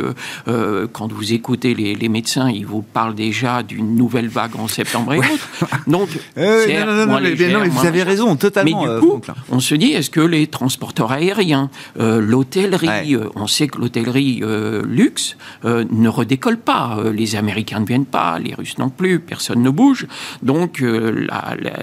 quand 0.93 1.11
vous 1.11 1.33
écoutez 1.33 1.73
les, 1.75 1.95
les, 1.95 2.09
médecins, 2.09 2.49
ils 2.49 2.65
vous 2.65 2.81
parlent 2.81 3.15
déjà 3.15 3.63
d'une 3.63 3.95
nouvelle 3.95 4.27
vague 4.27 4.55
en 4.57 4.67
septembre 4.67 5.13
et 5.13 5.19
autres. 5.19 5.49
Donc, 5.87 6.09
non, 6.37 7.05
non, 7.05 7.19
mais, 7.21 7.67
vous 7.67 7.85
avez 7.85 8.03
raison, 8.03 8.35
totalement. 8.35 8.85
Mais 8.85 8.93
du 8.93 8.99
coup, 8.99 9.12
on 9.51 9.59
se 9.59 9.75
dit, 9.75 9.91
est-ce 9.91 10.09
que 10.09 10.21
les 10.21 10.47
transporteurs 10.47 11.11
aériens, 11.11 11.69
euh, 11.99 12.21
l'hôtellerie, 12.21 13.15
euh, 13.15 13.29
on 13.35 13.47
sait 13.47 13.67
que 13.67 13.79
l'hôtellerie 13.79 14.39
euh, 14.43 14.83
luxe 14.85 15.37
ne 15.63 16.07
redécolle 16.07 16.57
pas. 16.57 16.99
les 17.13 17.35
Américains 17.35 17.79
ne 17.79 17.85
viennent 17.85 18.05
pas, 18.05 18.39
les 18.39 18.53
Russes 18.53 18.77
non 18.77 18.89
plus, 18.89 19.19
personne 19.19 19.61
ne 19.61 19.69
bouge. 19.69 20.07
Donc 20.41 20.83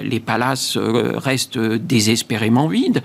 les 0.02 0.20
palaces 0.20 0.76
restent 0.76 1.58
désespérément 1.58 2.68
vides. 2.68 3.02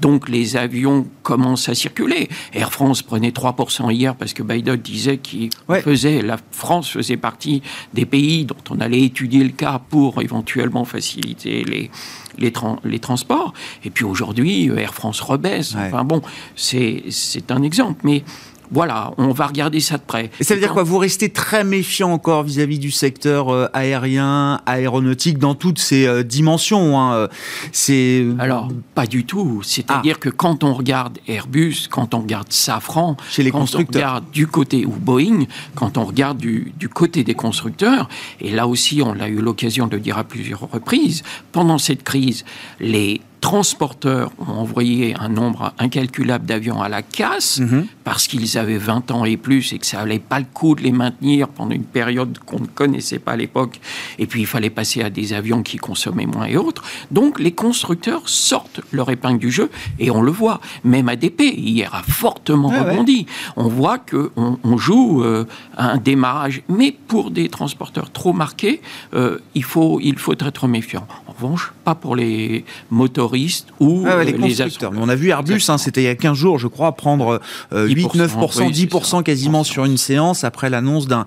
donc 0.00 0.28
les 0.28 0.56
avions 0.56 1.06
commencent 1.22 1.68
à 1.68 1.74
circuler. 1.74 2.28
Air 2.52 2.72
France 2.72 3.02
prenait 3.02 3.30
3% 3.30 3.92
hier 3.92 4.14
parce 4.14 4.32
que 4.32 4.42
Biden 4.42 4.76
disait 4.76 5.18
qu'il 5.18 5.50
faisait, 5.82 6.22
la 6.22 6.38
France 6.50 6.90
faisait 6.90 7.16
partie 7.16 7.62
des 7.94 8.06
pays 8.06 8.44
dont 8.44 8.56
on 8.70 8.80
allait 8.80 9.02
étudier 9.02 9.44
le 9.44 9.50
cas 9.50 9.80
pour 9.88 10.20
éventuellement 10.20 10.84
faciliter 10.84 11.64
les, 11.64 11.90
les, 12.38 12.52
les 12.84 12.98
transports. 12.98 13.52
Et 13.84 13.90
puis 13.90 14.04
aujourd'hui, 14.04 14.70
Air 14.76 14.94
France 14.94 15.20
rebaisse. 15.20 15.74
Enfin 15.76 16.04
bon, 16.04 16.22
c'est 16.56 17.50
un 17.50 17.62
exemple. 17.62 18.00
Mais 18.04 18.24
voilà, 18.72 19.12
on 19.18 19.32
va 19.32 19.46
regarder 19.46 19.80
ça 19.80 19.98
de 19.98 20.02
près. 20.02 20.30
Et 20.40 20.44
ça 20.44 20.54
veut 20.54 20.60
dire 20.60 20.72
quoi 20.72 20.82
Vous 20.82 20.96
restez 20.96 21.28
très 21.28 21.62
méfiant 21.62 22.10
encore 22.10 22.42
vis-à-vis 22.42 22.78
du 22.78 22.90
secteur 22.90 23.50
euh, 23.50 23.68
aérien, 23.74 24.60
aéronautique, 24.64 25.38
dans 25.38 25.54
toutes 25.54 25.78
ses 25.78 26.06
euh, 26.06 26.22
dimensions. 26.22 26.98
Hein, 26.98 27.14
euh, 27.14 27.28
c'est 27.70 28.26
alors 28.38 28.68
pas 28.94 29.06
du 29.06 29.24
tout. 29.26 29.60
C'est-à-dire 29.62 30.16
ah. 30.16 30.20
que 30.20 30.30
quand 30.30 30.64
on 30.64 30.72
regarde 30.72 31.18
Airbus, 31.28 31.88
quand 31.90 32.14
on 32.14 32.20
regarde 32.20 32.50
Safran, 32.50 33.16
chez 33.30 33.42
les 33.42 33.50
quand 33.50 33.60
constructeurs, 33.60 34.02
on 34.02 34.04
regarde 34.06 34.30
du 34.32 34.46
côté 34.46 34.86
ou 34.86 34.92
Boeing, 34.92 35.44
quand 35.74 35.98
on 35.98 36.04
regarde 36.04 36.38
du, 36.38 36.72
du 36.78 36.88
côté 36.88 37.24
des 37.24 37.34
constructeurs, 37.34 38.08
et 38.40 38.50
là 38.50 38.66
aussi 38.66 39.02
on 39.04 39.20
a 39.20 39.28
eu 39.28 39.36
l'occasion 39.36 39.86
de 39.86 39.96
le 39.96 40.02
dire 40.02 40.16
à 40.16 40.24
plusieurs 40.24 40.70
reprises, 40.70 41.22
pendant 41.52 41.76
cette 41.76 42.04
crise, 42.04 42.44
les 42.80 43.20
transporteurs 43.42 44.30
ont 44.38 44.52
envoyé 44.52 45.14
un 45.18 45.28
nombre 45.28 45.74
incalculable 45.78 46.46
d'avions 46.46 46.80
à 46.80 46.88
la 46.88 47.02
casse 47.02 47.58
mhm. 47.58 47.86
parce 48.04 48.28
qu'ils 48.28 48.56
avaient 48.56 48.78
20 48.78 49.10
ans 49.10 49.24
et 49.24 49.36
plus 49.36 49.72
et 49.72 49.78
que 49.78 49.84
ça 49.84 49.98
n'allait 49.98 50.20
pas 50.20 50.38
le 50.38 50.46
coup 50.54 50.76
de 50.76 50.82
les 50.82 50.92
maintenir 50.92 51.48
pendant 51.48 51.72
une 51.72 51.84
période 51.84 52.38
qu'on 52.46 52.60
ne 52.60 52.66
connaissait 52.66 53.18
pas 53.18 53.32
à 53.32 53.36
l'époque. 53.36 53.80
Et 54.20 54.26
puis 54.26 54.40
il 54.42 54.46
fallait 54.46 54.70
passer 54.70 55.02
à 55.02 55.10
des 55.10 55.32
avions 55.32 55.62
qui 55.64 55.76
consommaient 55.76 56.24
moins 56.24 56.46
et 56.46 56.56
autres. 56.56 56.84
Donc 57.10 57.40
les 57.40 57.50
constructeurs 57.50 58.28
sortent 58.28 58.80
leur 58.92 59.10
épingle 59.10 59.40
du 59.40 59.50
jeu 59.50 59.70
et 59.98 60.10
on 60.12 60.22
le 60.22 60.30
voit. 60.30 60.60
Même 60.84 61.08
ADP 61.08 61.40
hier 61.40 61.92
a 61.94 62.02
fortement 62.04 62.68
rebondi. 62.68 63.26
On 63.56 63.66
voit 63.66 63.98
qu'on 63.98 64.58
on 64.62 64.78
joue 64.78 65.24
euh, 65.24 65.46
un 65.76 65.98
démarrage, 65.98 66.62
mais 66.68 66.92
pour 66.92 67.32
des 67.32 67.48
transporteurs 67.48 68.12
trop 68.12 68.32
marqués, 68.32 68.80
euh, 69.14 69.38
il, 69.56 69.64
faut, 69.64 69.98
il 70.00 70.16
faut 70.16 70.32
être 70.32 70.68
méfiant. 70.68 71.08
En 71.26 71.32
revanche, 71.32 71.72
pas 71.82 71.96
pour 71.96 72.14
les 72.14 72.64
moteurs 72.90 73.31
ou 73.80 74.04
ah 74.06 74.22
les, 74.24 74.32
constructeurs. 74.32 74.92
on 74.96 75.08
a 75.08 75.14
vu 75.14 75.28
Airbus, 75.28 75.62
hein, 75.68 75.78
c'était 75.78 76.02
il 76.02 76.06
y 76.06 76.08
a 76.08 76.14
15 76.14 76.36
jours, 76.36 76.58
je 76.58 76.66
crois, 76.66 76.92
prendre 76.92 77.40
8, 77.72 78.14
9%, 78.14 78.70
10% 78.70 79.22
quasiment 79.22 79.64
sur 79.64 79.84
une 79.84 79.96
séance 79.96 80.44
après 80.44 80.70
l'annonce 80.70 81.06
d'un 81.06 81.26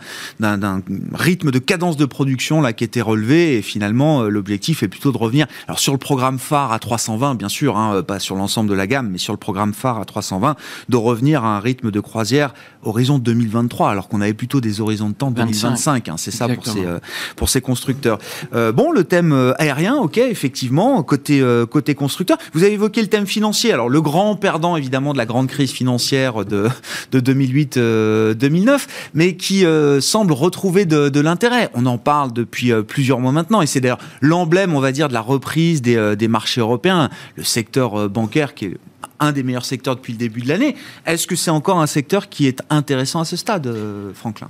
rythme 1.13 1.51
de 1.51 1.59
cadence 1.59 1.97
de 1.97 2.05
production 2.05 2.61
là 2.61 2.73
qui 2.73 2.83
était 2.83 3.01
relevé. 3.01 3.57
Et 3.57 3.61
finalement, 3.61 4.21
euh, 4.21 4.29
l'objectif 4.29 4.83
est 4.83 4.87
plutôt 4.87 5.11
de 5.11 5.17
revenir. 5.17 5.47
Alors 5.67 5.79
sur 5.79 5.93
le 5.93 5.97
programme 5.97 6.39
phare 6.39 6.71
à 6.71 6.79
320, 6.79 7.35
bien 7.35 7.49
sûr, 7.49 7.77
hein, 7.77 8.03
pas 8.03 8.19
sur 8.19 8.35
l'ensemble 8.35 8.69
de 8.69 8.75
la 8.75 8.87
gamme, 8.87 9.09
mais 9.09 9.17
sur 9.17 9.33
le 9.33 9.37
programme 9.37 9.73
phare 9.73 9.99
à 9.99 10.05
320, 10.05 10.55
de 10.89 10.97
revenir 10.97 11.43
à 11.43 11.57
un 11.57 11.59
rythme 11.59 11.91
de 11.91 11.99
croisière 11.99 12.53
horizon 12.83 13.17
2023, 13.17 13.89
alors 13.89 14.07
qu'on 14.07 14.21
avait 14.21 14.33
plutôt 14.33 14.61
des 14.61 14.81
horizons 14.81 15.09
de 15.09 15.15
temps 15.15 15.31
2025. 15.31 16.09
Hein, 16.09 16.15
c'est 16.17 16.31
ça 16.31 16.47
pour 16.47 16.65
ces, 16.65 16.85
euh, 16.85 16.99
pour 17.35 17.49
ces 17.49 17.61
constructeurs. 17.61 18.19
Euh, 18.53 18.71
bon, 18.71 18.91
le 18.91 19.03
thème 19.03 19.53
aérien, 19.57 19.95
ok, 19.95 20.17
effectivement, 20.17 21.01
côté 21.03 21.43
côté 21.69 21.94
constructeurs. 21.95 22.37
Vous 22.53 22.63
avez 22.63 22.73
évoqué 22.73 23.01
le 23.01 23.07
thème 23.07 23.25
financier. 23.25 23.71
Alors, 23.73 23.89
le 23.89 24.01
grand 24.01 24.35
perdant, 24.35 24.75
évidemment, 24.75 25.13
de 25.13 25.17
la 25.17 25.25
grande 25.25 25.47
crise 25.47 25.71
financière 25.71 26.45
de, 26.45 26.69
de 27.11 27.19
2008-2009, 27.19 27.77
euh, 27.77 28.77
mais 29.13 29.35
qui 29.35 29.65
euh, 29.65 30.01
semble 30.01 30.33
retrouver 30.33 30.85
de, 30.85 31.19
l'intérêt. 31.19 31.69
On 31.73 31.85
en 31.85 31.97
parle 31.97 32.33
depuis 32.33 32.71
euh, 32.71 32.83
plusieurs 32.83 33.19
mois 33.19 33.31
maintenant, 33.31 33.61
et 33.61 33.67
c'est 33.67 33.81
d'ailleurs 33.81 33.99
l'emblème, 34.21 34.75
on 34.75 34.79
va 34.79 34.91
dire, 34.91 35.07
de 35.07 35.13
la 35.13 35.21
reprise 35.21 35.81
des 35.81 36.27
marchés 36.27 36.61
européens. 36.61 37.09
Le 37.35 37.43
secteur 37.43 38.09
bancaire 38.09 38.53
qui 38.53 38.65
est 38.65 38.77
un 39.19 39.31
des 39.31 39.43
meilleurs 39.43 39.65
secteurs 39.65 39.95
depuis 39.95 40.13
le 40.13 40.19
début 40.19 40.41
de 40.41 40.47
l'année. 40.47 40.75
Est-ce 41.05 41.25
que 41.25 41.35
c'est 41.35 41.51
encore 41.51 41.79
un 41.79 41.87
secteur 41.87 42.29
qui 42.29 42.47
est 42.47 42.61
intéressant 42.69 43.21
à 43.21 43.25
ce 43.25 43.37
stade, 43.37 43.73
Franklin? 44.13 44.49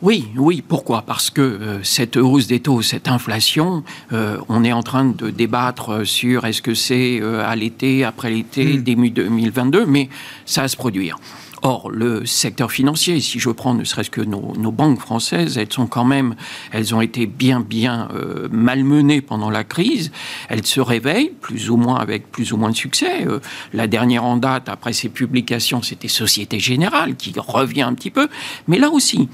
Oui, 0.00 0.28
oui. 0.36 0.62
Pourquoi? 0.66 1.02
Parce 1.02 1.28
que 1.28 1.40
euh, 1.40 1.82
cette 1.82 2.16
hausse 2.16 2.46
des 2.46 2.60
taux, 2.60 2.82
cette 2.82 3.08
inflation, 3.08 3.82
euh, 4.12 4.38
on 4.48 4.62
est 4.62 4.72
en 4.72 4.84
train 4.84 5.04
de 5.04 5.30
débattre 5.30 6.06
sur 6.06 6.44
est-ce 6.44 6.62
que 6.62 6.74
c'est 6.74 7.18
euh, 7.20 7.44
à 7.44 7.56
l'été, 7.56 8.04
après 8.04 8.30
l'été, 8.30 8.74
hmm. 8.74 8.82
début 8.82 9.10
2022, 9.10 9.86
mais 9.86 10.08
ça 10.46 10.62
va 10.62 10.68
se 10.68 10.76
produire. 10.76 11.18
Or, 11.62 11.90
le 11.90 12.24
secteur 12.24 12.70
financier, 12.70 13.20
si 13.20 13.40
je 13.40 13.50
prends 13.50 13.74
ne 13.74 13.82
serait-ce 13.82 14.10
que 14.10 14.20
nos, 14.20 14.70
banques 14.70 15.00
françaises, 15.00 15.58
elles 15.58 15.72
sont 15.72 15.88
quand 15.88 16.04
même, 16.04 16.36
elles 16.70 16.94
ont 16.94 17.00
été 17.00 17.26
bien, 17.26 17.58
bien 17.58 18.06
malmenées 18.52 19.22
pendant 19.22 19.50
la 19.50 19.64
crise. 19.64 20.12
Elles 20.48 20.64
se 20.64 20.80
réveillent, 20.80 21.32
plus 21.40 21.68
ou 21.68 21.76
moins 21.76 21.96
avec 21.96 22.30
plus 22.30 22.52
ou 22.52 22.58
moins 22.58 22.70
de 22.70 22.76
succès. 22.76 23.26
la 23.72 23.88
dernière 23.88 24.22
en 24.22 24.36
date, 24.36 24.68
après 24.68 24.92
ces 24.92 25.08
publications, 25.08 25.82
c'était 25.82 26.06
Société 26.06 26.60
Générale 26.60 27.16
qui 27.16 27.34
revient 27.36 27.82
un 27.82 27.94
petit 27.94 28.12
peu. 28.12 28.28
Mais 28.68 28.78
là 28.78 28.90
aussi, 28.90 29.28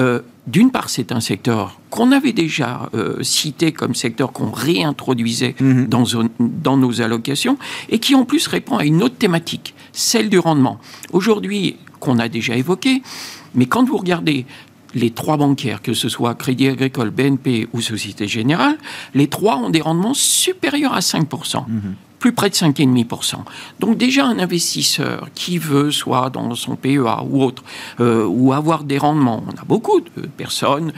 euh, 0.00 0.20
d'une 0.46 0.70
part, 0.70 0.88
c'est 0.88 1.12
un 1.12 1.20
secteur 1.20 1.78
qu'on 1.90 2.10
avait 2.10 2.32
déjà 2.32 2.88
euh, 2.94 3.22
cité 3.22 3.72
comme 3.72 3.94
secteur 3.94 4.32
qu'on 4.32 4.50
réintroduisait 4.50 5.54
mhm. 5.60 5.86
dans, 5.86 6.04
dans, 6.40 6.76
nos 6.76 7.02
allocations 7.02 7.58
et 7.88 7.98
qui 7.98 8.14
en 8.14 8.24
plus 8.24 8.46
répond 8.46 8.78
à 8.78 8.84
une 8.84 9.02
autre 9.02 9.16
thématique, 9.16 9.74
celle 9.92 10.28
du 10.30 10.38
rendement. 10.38 10.80
Aujourd'hui, 11.12 11.76
qu'on 12.00 12.18
a 12.18 12.28
déjà 12.28 12.56
évoqué, 12.56 13.02
mais 13.54 13.66
quand 13.66 13.84
vous 13.84 13.98
regardez 13.98 14.46
les 14.94 15.10
trois 15.10 15.36
bancaires, 15.36 15.82
que 15.82 15.92
ce 15.92 16.08
soit 16.08 16.34
Crédit 16.34 16.68
Agricole, 16.68 17.10
BNP 17.10 17.68
ou 17.72 17.80
Société 17.80 18.26
Générale, 18.26 18.76
les 19.14 19.28
trois 19.28 19.56
ont 19.56 19.70
des 19.70 19.80
rendements 19.80 20.14
supérieurs 20.14 20.94
à 20.94 21.00
5% 21.00 21.64
plus 22.20 22.32
près 22.32 22.50
de 22.50 22.54
5,5%. 22.54 23.36
Donc 23.80 23.96
déjà 23.96 24.26
un 24.26 24.38
investisseur 24.38 25.28
qui 25.34 25.58
veut, 25.58 25.90
soit 25.90 26.30
dans 26.30 26.54
son 26.54 26.76
PEA 26.76 27.24
ou 27.24 27.42
autre, 27.42 27.64
euh, 27.98 28.24
ou 28.26 28.52
avoir 28.52 28.84
des 28.84 28.98
rendements, 28.98 29.42
on 29.48 29.60
a 29.60 29.64
beaucoup 29.64 30.00
de 30.00 30.26
personnes 30.28 30.92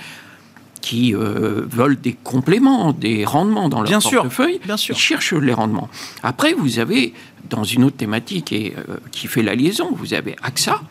qui 0.83 1.15
euh, 1.15 1.63
veulent 1.71 1.99
des 1.99 2.13
compléments, 2.13 2.93
des 2.93 3.25
rendements 3.25 3.69
dans 3.69 3.81
leur 3.81 3.89
bien 3.89 4.01
portefeuille, 4.01 4.61
bien 4.65 4.77
sûr. 4.77 4.97
ils 4.97 4.99
cherchent 4.99 5.33
les 5.33 5.55
rendements. 5.55 5.89
Après, 6.25 6.53
vous 6.53 6.81
avez, 6.81 7.15
dans 7.49 7.63
une 7.63 7.85
autre 7.85 7.97
thématique 7.97 8.53
et, 8.53 8.75
euh, 8.77 8.97
qui 9.13 9.29
fait 9.29 9.43
la 9.43 9.55
liaison, 9.55 9.91
vous 9.93 10.13
avez 10.13 10.35
AXA, 10.43 10.83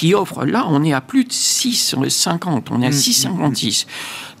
qui 0.00 0.14
offre, 0.14 0.46
là, 0.46 0.64
on 0.66 0.82
est 0.82 0.94
à 0.94 1.02
plus 1.02 1.24
de 1.24 1.30
6,50, 1.30 2.62
on 2.70 2.80
est 2.80 2.86
à 2.86 2.90
6,56. 2.90 3.84
Mmh, 3.84 3.88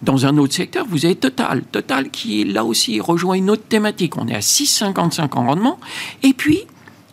dans 0.02 0.24
un 0.24 0.38
autre 0.38 0.54
secteur, 0.54 0.86
vous 0.88 1.04
avez 1.04 1.16
Total. 1.16 1.62
Total 1.70 2.08
qui, 2.08 2.44
là 2.44 2.64
aussi, 2.64 2.98
rejoint 2.98 3.34
une 3.34 3.50
autre 3.50 3.64
thématique. 3.68 4.16
On 4.16 4.26
est 4.26 4.34
à 4.34 4.38
6,55 4.38 5.36
en 5.36 5.44
rendement. 5.44 5.78
Et 6.22 6.32
puis, 6.32 6.60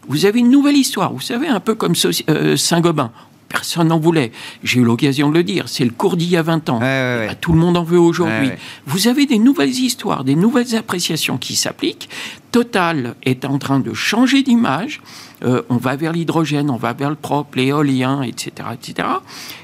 vous 0.08 0.26
avez 0.26 0.40
une 0.40 0.50
nouvelle 0.50 0.78
histoire. 0.78 1.12
Vous 1.12 1.20
savez, 1.20 1.50
un 1.50 1.60
peu 1.60 1.76
comme 1.76 1.92
euh, 2.30 2.56
Saint-Gobain. 2.56 3.12
Personne 3.48 3.88
n'en 3.90 4.00
voulait. 4.00 4.32
J'ai 4.64 4.80
eu 4.80 4.84
l'occasion 4.84 5.30
de 5.30 5.34
le 5.36 5.44
dire, 5.44 5.68
c'est 5.68 5.86
le 5.86 5.92
cours 5.92 6.18
d'il 6.18 6.30
y 6.30 6.38
a 6.38 6.42
20 6.42 6.70
ans. 6.70 6.80
Bah, 6.80 7.36
tout 7.36 7.54
le 7.54 7.60
monde 7.60 7.78
en 7.78 7.84
veut 7.84 8.00
aujourd'hui. 8.00 8.52
Vous 8.86 9.08
avez 9.08 9.26
des 9.26 9.40
nouvelles 9.40 9.70
histoires, 9.70 10.24
des 10.24 10.36
nouvelles 10.36 10.76
appréciations 10.76 11.38
qui 11.38 11.56
s'appliquent. 11.56 12.10
Total 12.52 13.16
est 13.24 13.46
en 13.46 13.58
train 13.58 13.80
de 13.80 13.94
changer 13.94 14.42
d'image. 14.44 15.02
Euh, 15.44 15.62
on 15.70 15.78
va 15.78 15.96
vers 15.96 16.14
l'hydrogène, 16.14 16.70
on 16.70 16.78
va 16.78 16.94
vers 16.94 17.10
le 17.10 17.16
propre, 17.16 17.58
l'éolien, 17.58 18.24
etc., 18.24 18.70
etc. 18.74 19.08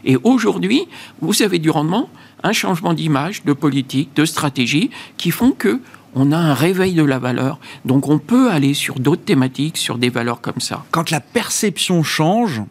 Et 0.05 0.17
aujourd'hui, 0.23 0.87
vous 1.21 1.41
avez 1.41 1.59
du 1.59 1.69
rendement, 1.69 2.09
un 2.43 2.51
changement 2.51 2.93
d'image, 2.93 3.43
de 3.43 3.53
politique, 3.53 4.09
de 4.15 4.25
stratégie, 4.25 4.91
qui 5.17 5.31
font 5.31 5.51
que 5.51 5.79
on 6.15 6.31
a 6.31 6.37
un 6.37 6.53
réveil 6.53 6.93
de 6.93 7.03
la 7.03 7.17
valeur. 7.17 7.59
Donc 7.85 8.07
on 8.07 8.19
peut 8.19 8.51
aller 8.51 8.75
sur 8.75 8.99
d'autres 8.99 9.23
thématiques, 9.23 9.77
sur 9.77 9.97
des 9.97 10.09
valeurs 10.09 10.41
comme 10.41 10.59
ça. 10.59 10.85
Quand 10.91 11.09
la 11.09 11.19
perception 11.19 12.03
change, 12.03 12.61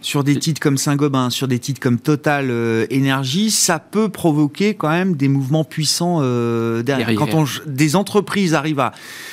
sur 0.00 0.24
des 0.24 0.38
titres 0.38 0.60
comme 0.60 0.78
Saint-Gobain, 0.78 1.30
sur 1.30 1.48
des 1.48 1.58
titres 1.58 1.80
comme 1.80 1.98
Total 1.98 2.50
euh, 2.50 2.86
Énergie, 2.90 3.50
ça 3.50 3.78
peut 3.78 4.08
provoquer 4.08 4.74
quand 4.74 4.88
même 4.88 5.14
des 5.14 5.28
mouvements 5.28 5.64
puissants 5.64 6.18
euh, 6.20 6.82
derrière. 6.82 7.14
Quand 7.14 7.44
des 7.66 7.96
entreprises 7.96 8.54
arrivent 8.54 8.80
à 8.80 8.92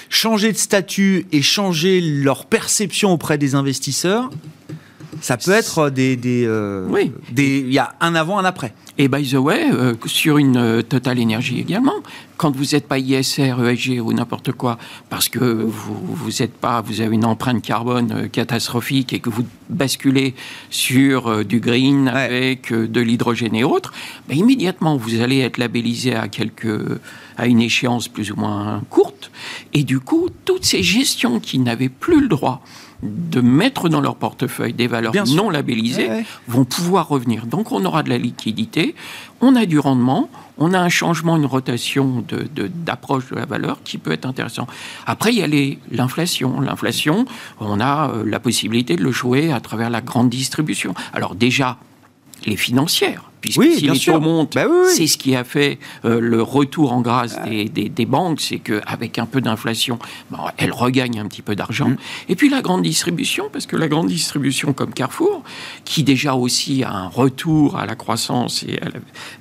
changer 0.10 0.52
de 0.52 0.58
statut 0.58 1.26
et 1.32 1.42
changer 1.42 2.02
leur 2.02 2.46
perception 2.46 3.12
auprès 3.12 3.38
des 3.38 3.56
investisseurs, 3.56 4.30
ça 5.22 5.38
peut 5.38 5.52
être 5.52 5.90
des, 5.90 6.16
des, 6.16 6.46
euh, 6.46 6.88
oui. 6.90 7.12
il 7.36 7.72
y 7.72 7.80
a 7.80 7.94
un 8.00 8.16
avant, 8.16 8.38
un 8.40 8.46
après. 8.46 8.74
Et 8.98 9.08
by 9.08 9.30
the 9.30 9.36
way, 9.36 9.66
euh, 9.72 9.94
sur 10.06 10.38
une 10.38 10.58
euh, 10.58 10.82
Total 10.82 11.20
Énergie 11.20 11.60
également, 11.60 11.94
quand 12.36 12.56
vous 12.56 12.66
n'êtes 12.74 12.88
pas 12.88 12.98
ISR, 12.98 13.54
ESG 13.64 14.00
ou 14.02 14.12
n'importe 14.12 14.52
quoi, 14.52 14.78
parce 15.10 15.30
que 15.30 15.40
vous 15.40 16.16
vous 16.16 16.42
êtes 16.42 16.54
pas, 16.54 16.82
vous 16.82 17.02
avez 17.02 17.14
une 17.14 17.26
empreinte 17.26 17.62
carbone 17.62 18.28
catastrophique 18.30 19.14
et 19.14 19.20
que 19.20 19.30
vous 19.30 19.46
basculez 19.70 20.34
sur 20.70 21.46
du 21.46 21.60
green 21.60 22.08
avec 22.08 22.74
de 22.74 23.02
l'hydrogène 23.02 23.56
et 23.56 23.64
autres, 23.64 23.94
ben 24.28 24.38
immédiatement 24.38 24.98
vous 24.98 25.22
allez 25.22 25.40
être 25.40 25.58
labellisé 25.58 26.16
à 26.16 26.28
quelques 26.28 27.00
à 27.38 27.46
une 27.46 27.62
échéance 27.62 28.08
plus 28.08 28.32
ou 28.32 28.36
moins 28.36 28.82
courte, 28.90 29.32
et 29.74 29.84
du 29.84 30.00
coup 30.00 30.30
toutes 30.46 30.66
ces 30.66 30.82
gestions 30.82 31.40
qui 31.40 31.60
n'avaient 31.60 31.90
plus 31.90 32.22
le 32.22 32.28
droit 32.28 32.64
de 33.04 33.42
mettre 33.42 33.90
dans 33.90 34.02
leur 34.02 34.16
portefeuille 34.16 34.74
des 34.74 34.88
valeurs 34.88 35.14
non 35.28 35.50
labellisées 35.50 36.10
vont 36.48 36.66
pouvoir 36.66 37.08
revenir. 37.08 37.46
Donc 37.46 37.72
on 37.72 37.84
aura 37.86 38.04
de 38.04 38.10
la 38.10 38.18
liquidité, 38.18 38.96
on 39.42 39.56
a 39.56 39.66
du 39.66 39.78
rendement, 39.78 40.30
on 40.58 40.74
a 40.74 40.80
un 40.80 40.90
changement, 40.90 41.38
une 41.38 41.46
rotation 41.46 42.24
d'approche 42.86 43.30
de, 43.30 43.36
de, 43.36 43.40
la 43.40 43.46
valeur 43.46 43.80
qui 43.84 43.98
peut 43.98 44.12
être 44.12 44.26
intéressant. 44.26 44.68
Après, 45.06 45.32
il 45.34 45.38
y 45.38 45.44
a 45.44 45.78
l'inflation. 45.92 46.60
L'inflation, 46.60 47.26
on 47.60 47.80
a 47.80 48.10
euh, 48.10 48.24
la 48.26 48.40
possibilité 48.40 48.96
de 48.96 49.04
le 49.04 49.12
jouer 49.12 49.52
à 49.52 49.60
travers 49.60 49.90
la 49.90 50.02
grande 50.02 50.30
distribution. 50.30 50.96
Alors 51.14 51.36
déjà, 51.36 51.78
les 52.46 52.56
financières 52.56 53.28
puisque 53.42 53.60
oui, 53.60 53.76
si 53.78 53.88
les 53.88 54.00
taux 54.00 54.20
montent, 54.20 54.56
bah 54.56 54.68
c'est 54.90 55.08
ce 55.08 55.18
qui 55.18 55.36
a 55.36 55.44
fait 55.44 55.78
euh, 56.06 56.20
le 56.20 56.42
retour 56.42 56.92
en 56.92 57.02
grâce 57.02 57.40
des, 57.44 57.66
des, 57.68 58.06
banques, 58.06 58.42
c'est 58.42 58.60
qu'avec 58.60 59.20
un 59.20 59.26
peu 59.26 59.42
d'inflation, 59.42 60.00
bon, 60.32 60.40
elles 60.58 60.72
regagnent 60.72 61.20
un 61.20 61.28
petit 61.28 61.42
peu 61.42 61.56
d'argent. 61.56 61.90
Mm. 61.90 61.98
Et 62.30 62.36
puis 62.36 62.50
la 62.50 62.62
grande 62.62 62.82
distribution, 62.82 63.50
parce 63.52 63.66
que 63.66 63.76
la 63.76 63.88
grande 63.88 64.08
distribution 64.08 64.74
comme 64.74 64.94
Carrefour, 64.94 65.44
qui 65.86 66.04
déjà 66.04 66.34
aussi 66.34 66.84
a 66.84 66.92
un 66.92 67.08
retour 67.08 67.78
à 67.78 67.86
la 67.86 67.96
croissance 67.96 68.64
et 68.64 68.80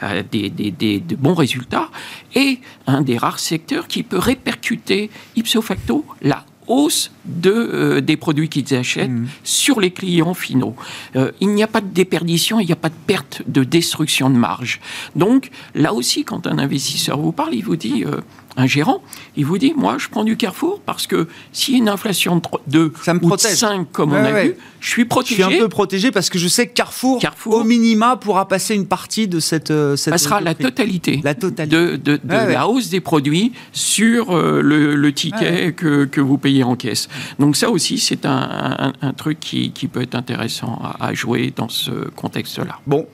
à, 0.01 0.23
des, 0.23 0.51
des, 0.51 1.01
de 1.01 1.17
bons 1.17 1.35
résultats, 1.35 1.91
est 2.35 2.61
un 2.87 3.01
des 3.01 3.17
rares 3.17 3.39
secteurs 3.39 3.89
qui 3.89 4.03
peut 4.03 4.19
répercuter 4.19 5.11
ipso 5.37 5.63
facto 5.63 6.05
la 6.23 6.45
hausse 6.69 7.11
de, 7.25 7.51
euh, 7.51 8.01
des 8.01 8.17
produits 8.17 8.49
qu'ils 8.49 8.75
achètent 8.75 9.11
mmh. 9.11 9.29
sur 9.45 9.81
les 9.81 9.91
clients 9.91 10.35
finaux. 10.35 10.75
Euh, 11.17 11.33
il 11.41 11.49
n'y 11.49 11.63
a 11.63 11.67
pas 11.67 11.81
de 11.81 11.89
déperdition, 11.89 12.61
il 12.61 12.67
n'y 12.67 12.73
a 12.73 12.77
pas 12.77 12.89
de 12.89 12.95
perte 13.07 13.43
de 13.47 13.65
destruction 13.65 14.31
de 14.31 14.37
marge. 14.37 14.81
Donc 15.15 15.51
là 15.75 15.93
aussi, 15.93 16.25
quand 16.25 16.47
un 16.47 16.59
investisseur 16.59 17.19
vous 17.19 17.33
parle, 17.33 17.55
il 17.55 17.65
vous 17.65 17.77
dit, 17.77 18.05
euh, 18.05 18.21
un 18.57 18.67
gérant, 18.67 19.03
il 19.37 19.45
vous 19.45 19.59
dit, 19.59 19.75
moi, 19.77 19.97
je 19.99 20.09
prends 20.09 20.25
du 20.25 20.37
Carrefour 20.37 20.81
parce 20.85 21.07
que 21.07 21.29
s'il 21.53 21.75
y 21.75 21.77
a 21.77 21.81
une 21.81 21.89
inflation 21.89 22.37
de 22.37 22.43
2 22.69 22.93
ou 23.23 23.31
de 23.31 23.41
5, 23.41 23.87
comme 23.93 24.13
on 24.13 24.17
a 24.17 24.43
vu, 24.43 24.55
je 24.81 24.89
suis 24.89 25.05
protégé. 25.05 25.43
Je 25.43 25.49
suis 25.49 25.57
un 25.57 25.59
peu 25.59 25.69
protégé 25.69 26.11
parce 26.11 26.31
que 26.31 26.39
je 26.39 26.49
sais 26.49 26.67
que 26.67 26.75
Carrefour, 26.75 27.21
au 27.47 27.65
minima, 27.65 28.17
pourra 28.17 28.49
passer 28.49 28.75
une 28.75 28.87
partie 28.87 29.29
de 29.29 29.41
cette... 29.41 29.71
Euh, 29.71 29.97
cette 29.97 30.17
sera 30.19 30.41
la 30.41 30.55
totalité, 30.55 31.21
la 31.23 31.35
totalité 31.35 31.99
de, 31.99 32.21
la 32.25 32.69
hausse 32.69 32.89
des 32.89 33.01
produits 33.01 33.53
sur 33.73 34.35
euh, 34.35 34.61
le, 34.63 35.13
ticket 35.13 35.73
que, 35.73 36.05
que, 36.05 36.21
vous 36.21 36.39
payez 36.39 36.65
en 36.65 36.77
caisse. 36.77 37.09
Donc 37.39 37.57
ça 37.57 37.71
aussi, 37.71 37.99
c'est 37.99 38.27
un, 38.27 38.93
un, 39.01 39.13
truc 39.13 39.39
qui, 39.41 39.71
qui, 39.71 39.89
peut 39.89 40.03
être 40.03 40.15
intéressant 40.15 40.81
à, 40.83 41.07
à 41.07 41.15
jouer 41.15 41.53
dans 41.55 41.69
ce 41.69 41.91
contexte-là. 41.91 42.81
Bon, 42.87 43.07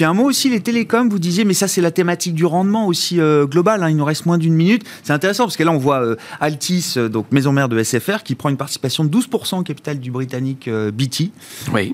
puis 0.00 0.06
un 0.06 0.14
mot 0.14 0.24
aussi, 0.24 0.48
les 0.48 0.60
télécoms, 0.60 1.10
vous 1.10 1.18
disiez, 1.18 1.44
mais 1.44 1.52
ça 1.52 1.68
c'est 1.68 1.82
la 1.82 1.90
thématique 1.90 2.32
du 2.32 2.46
rendement 2.46 2.86
aussi 2.86 3.20
euh, 3.20 3.44
global, 3.44 3.82
hein, 3.82 3.90
il 3.90 3.96
nous 3.96 4.04
reste 4.06 4.24
moins 4.24 4.38
d'une 4.38 4.54
minute. 4.54 4.82
C'est 5.02 5.12
intéressant 5.12 5.44
parce 5.44 5.58
que 5.58 5.62
là 5.62 5.72
on 5.72 5.76
voit 5.76 6.02
euh, 6.02 6.16
Altis, 6.40 6.94
euh, 6.96 7.10
donc 7.10 7.26
maison 7.32 7.52
mère 7.52 7.68
de 7.68 7.82
SFR, 7.82 8.22
qui 8.22 8.34
prend 8.34 8.48
une 8.48 8.56
participation 8.56 9.04
de 9.04 9.14
12% 9.14 9.58
au 9.58 9.62
capital 9.62 10.00
du 10.00 10.10
britannique 10.10 10.70
BT, 10.70 11.32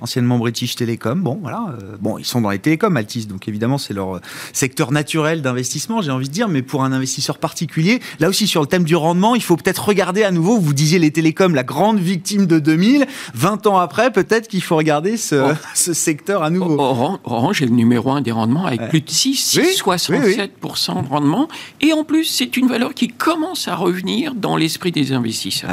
anciennement 0.00 0.38
British 0.38 0.76
Telecom. 0.76 1.20
Bon, 1.20 1.40
voilà. 1.42 1.76
bon, 1.98 2.16
ils 2.16 2.24
sont 2.24 2.40
dans 2.40 2.50
les 2.50 2.60
télécoms, 2.60 2.96
Altis, 2.96 3.26
donc 3.26 3.48
évidemment 3.48 3.76
c'est 3.76 3.92
leur 3.92 4.20
secteur 4.52 4.92
naturel 4.92 5.42
d'investissement, 5.42 6.00
j'ai 6.00 6.12
envie 6.12 6.28
de 6.28 6.32
dire, 6.32 6.48
mais 6.48 6.62
pour 6.62 6.84
un 6.84 6.92
investisseur 6.92 7.38
particulier, 7.38 7.98
là 8.20 8.28
aussi 8.28 8.46
sur 8.46 8.60
le 8.60 8.68
thème 8.68 8.84
du 8.84 8.94
rendement, 8.94 9.34
il 9.34 9.42
faut 9.42 9.56
peut-être 9.56 9.84
regarder 9.84 10.22
à 10.22 10.30
nouveau, 10.30 10.60
vous 10.60 10.74
disiez 10.74 11.00
les 11.00 11.10
télécoms, 11.10 11.56
la 11.56 11.64
grande 11.64 11.98
victime 11.98 12.46
de 12.46 12.60
2000, 12.60 13.08
20 13.34 13.66
ans 13.66 13.78
après, 13.78 14.12
peut-être 14.12 14.46
qu'il 14.46 14.62
faut 14.62 14.76
regarder 14.76 15.16
ce, 15.16 15.50
oh. 15.50 15.56
ce 15.74 15.92
secteur 15.92 16.44
à 16.44 16.50
nouveau. 16.50 16.78
Orange 17.24 17.62
est 17.62 17.66
le 17.66 17.72
numéro 17.72 17.95
un 18.06 18.20
des 18.20 18.32
rendements 18.32 18.66
avec 18.66 18.88
plus 18.88 19.00
de 19.00 19.10
6, 19.10 19.58
67% 19.58 21.04
de 21.04 21.08
rendement. 21.08 21.48
Et 21.80 21.92
en 21.92 22.04
plus, 22.04 22.24
c'est 22.24 22.56
une 22.56 22.68
valeur 22.68 22.94
qui 22.94 23.08
commence 23.08 23.68
à 23.68 23.74
revenir 23.74 24.34
dans 24.34 24.56
l'esprit 24.56 24.92
des 24.92 25.12
investisseurs. 25.12 25.70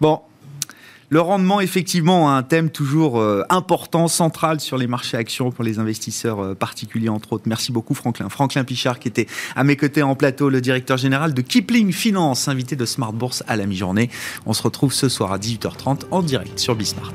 Bon, 0.00 0.20
le 1.08 1.20
rendement, 1.20 1.60
effectivement, 1.60 2.34
un 2.34 2.42
thème 2.42 2.68
toujours 2.68 3.20
euh, 3.20 3.44
important, 3.48 4.08
central 4.08 4.58
sur 4.58 4.76
les 4.76 4.88
marchés 4.88 5.16
actions 5.16 5.52
pour 5.52 5.62
les 5.62 5.78
investisseurs 5.78 6.40
euh, 6.40 6.54
particuliers, 6.54 7.08
entre 7.08 7.34
autres. 7.34 7.44
Merci 7.46 7.70
beaucoup, 7.70 7.94
Franklin. 7.94 8.28
Franklin 8.28 8.64
Pichard, 8.64 8.98
qui 8.98 9.06
était 9.06 9.28
à 9.54 9.62
mes 9.62 9.76
côtés 9.76 10.02
en 10.02 10.16
plateau, 10.16 10.48
le 10.48 10.60
directeur 10.60 10.96
général 10.96 11.32
de 11.32 11.42
Kipling 11.42 11.92
Finance, 11.92 12.48
invité 12.48 12.74
de 12.74 12.84
Smart 12.84 13.12
Bourse 13.12 13.44
à 13.46 13.56
la 13.56 13.66
mi-journée. 13.66 14.10
On 14.46 14.52
se 14.52 14.62
retrouve 14.62 14.92
ce 14.92 15.08
soir 15.08 15.32
à 15.32 15.38
18h30 15.38 16.06
en 16.10 16.22
direct 16.22 16.58
sur 16.58 16.74
Bismart. 16.74 17.12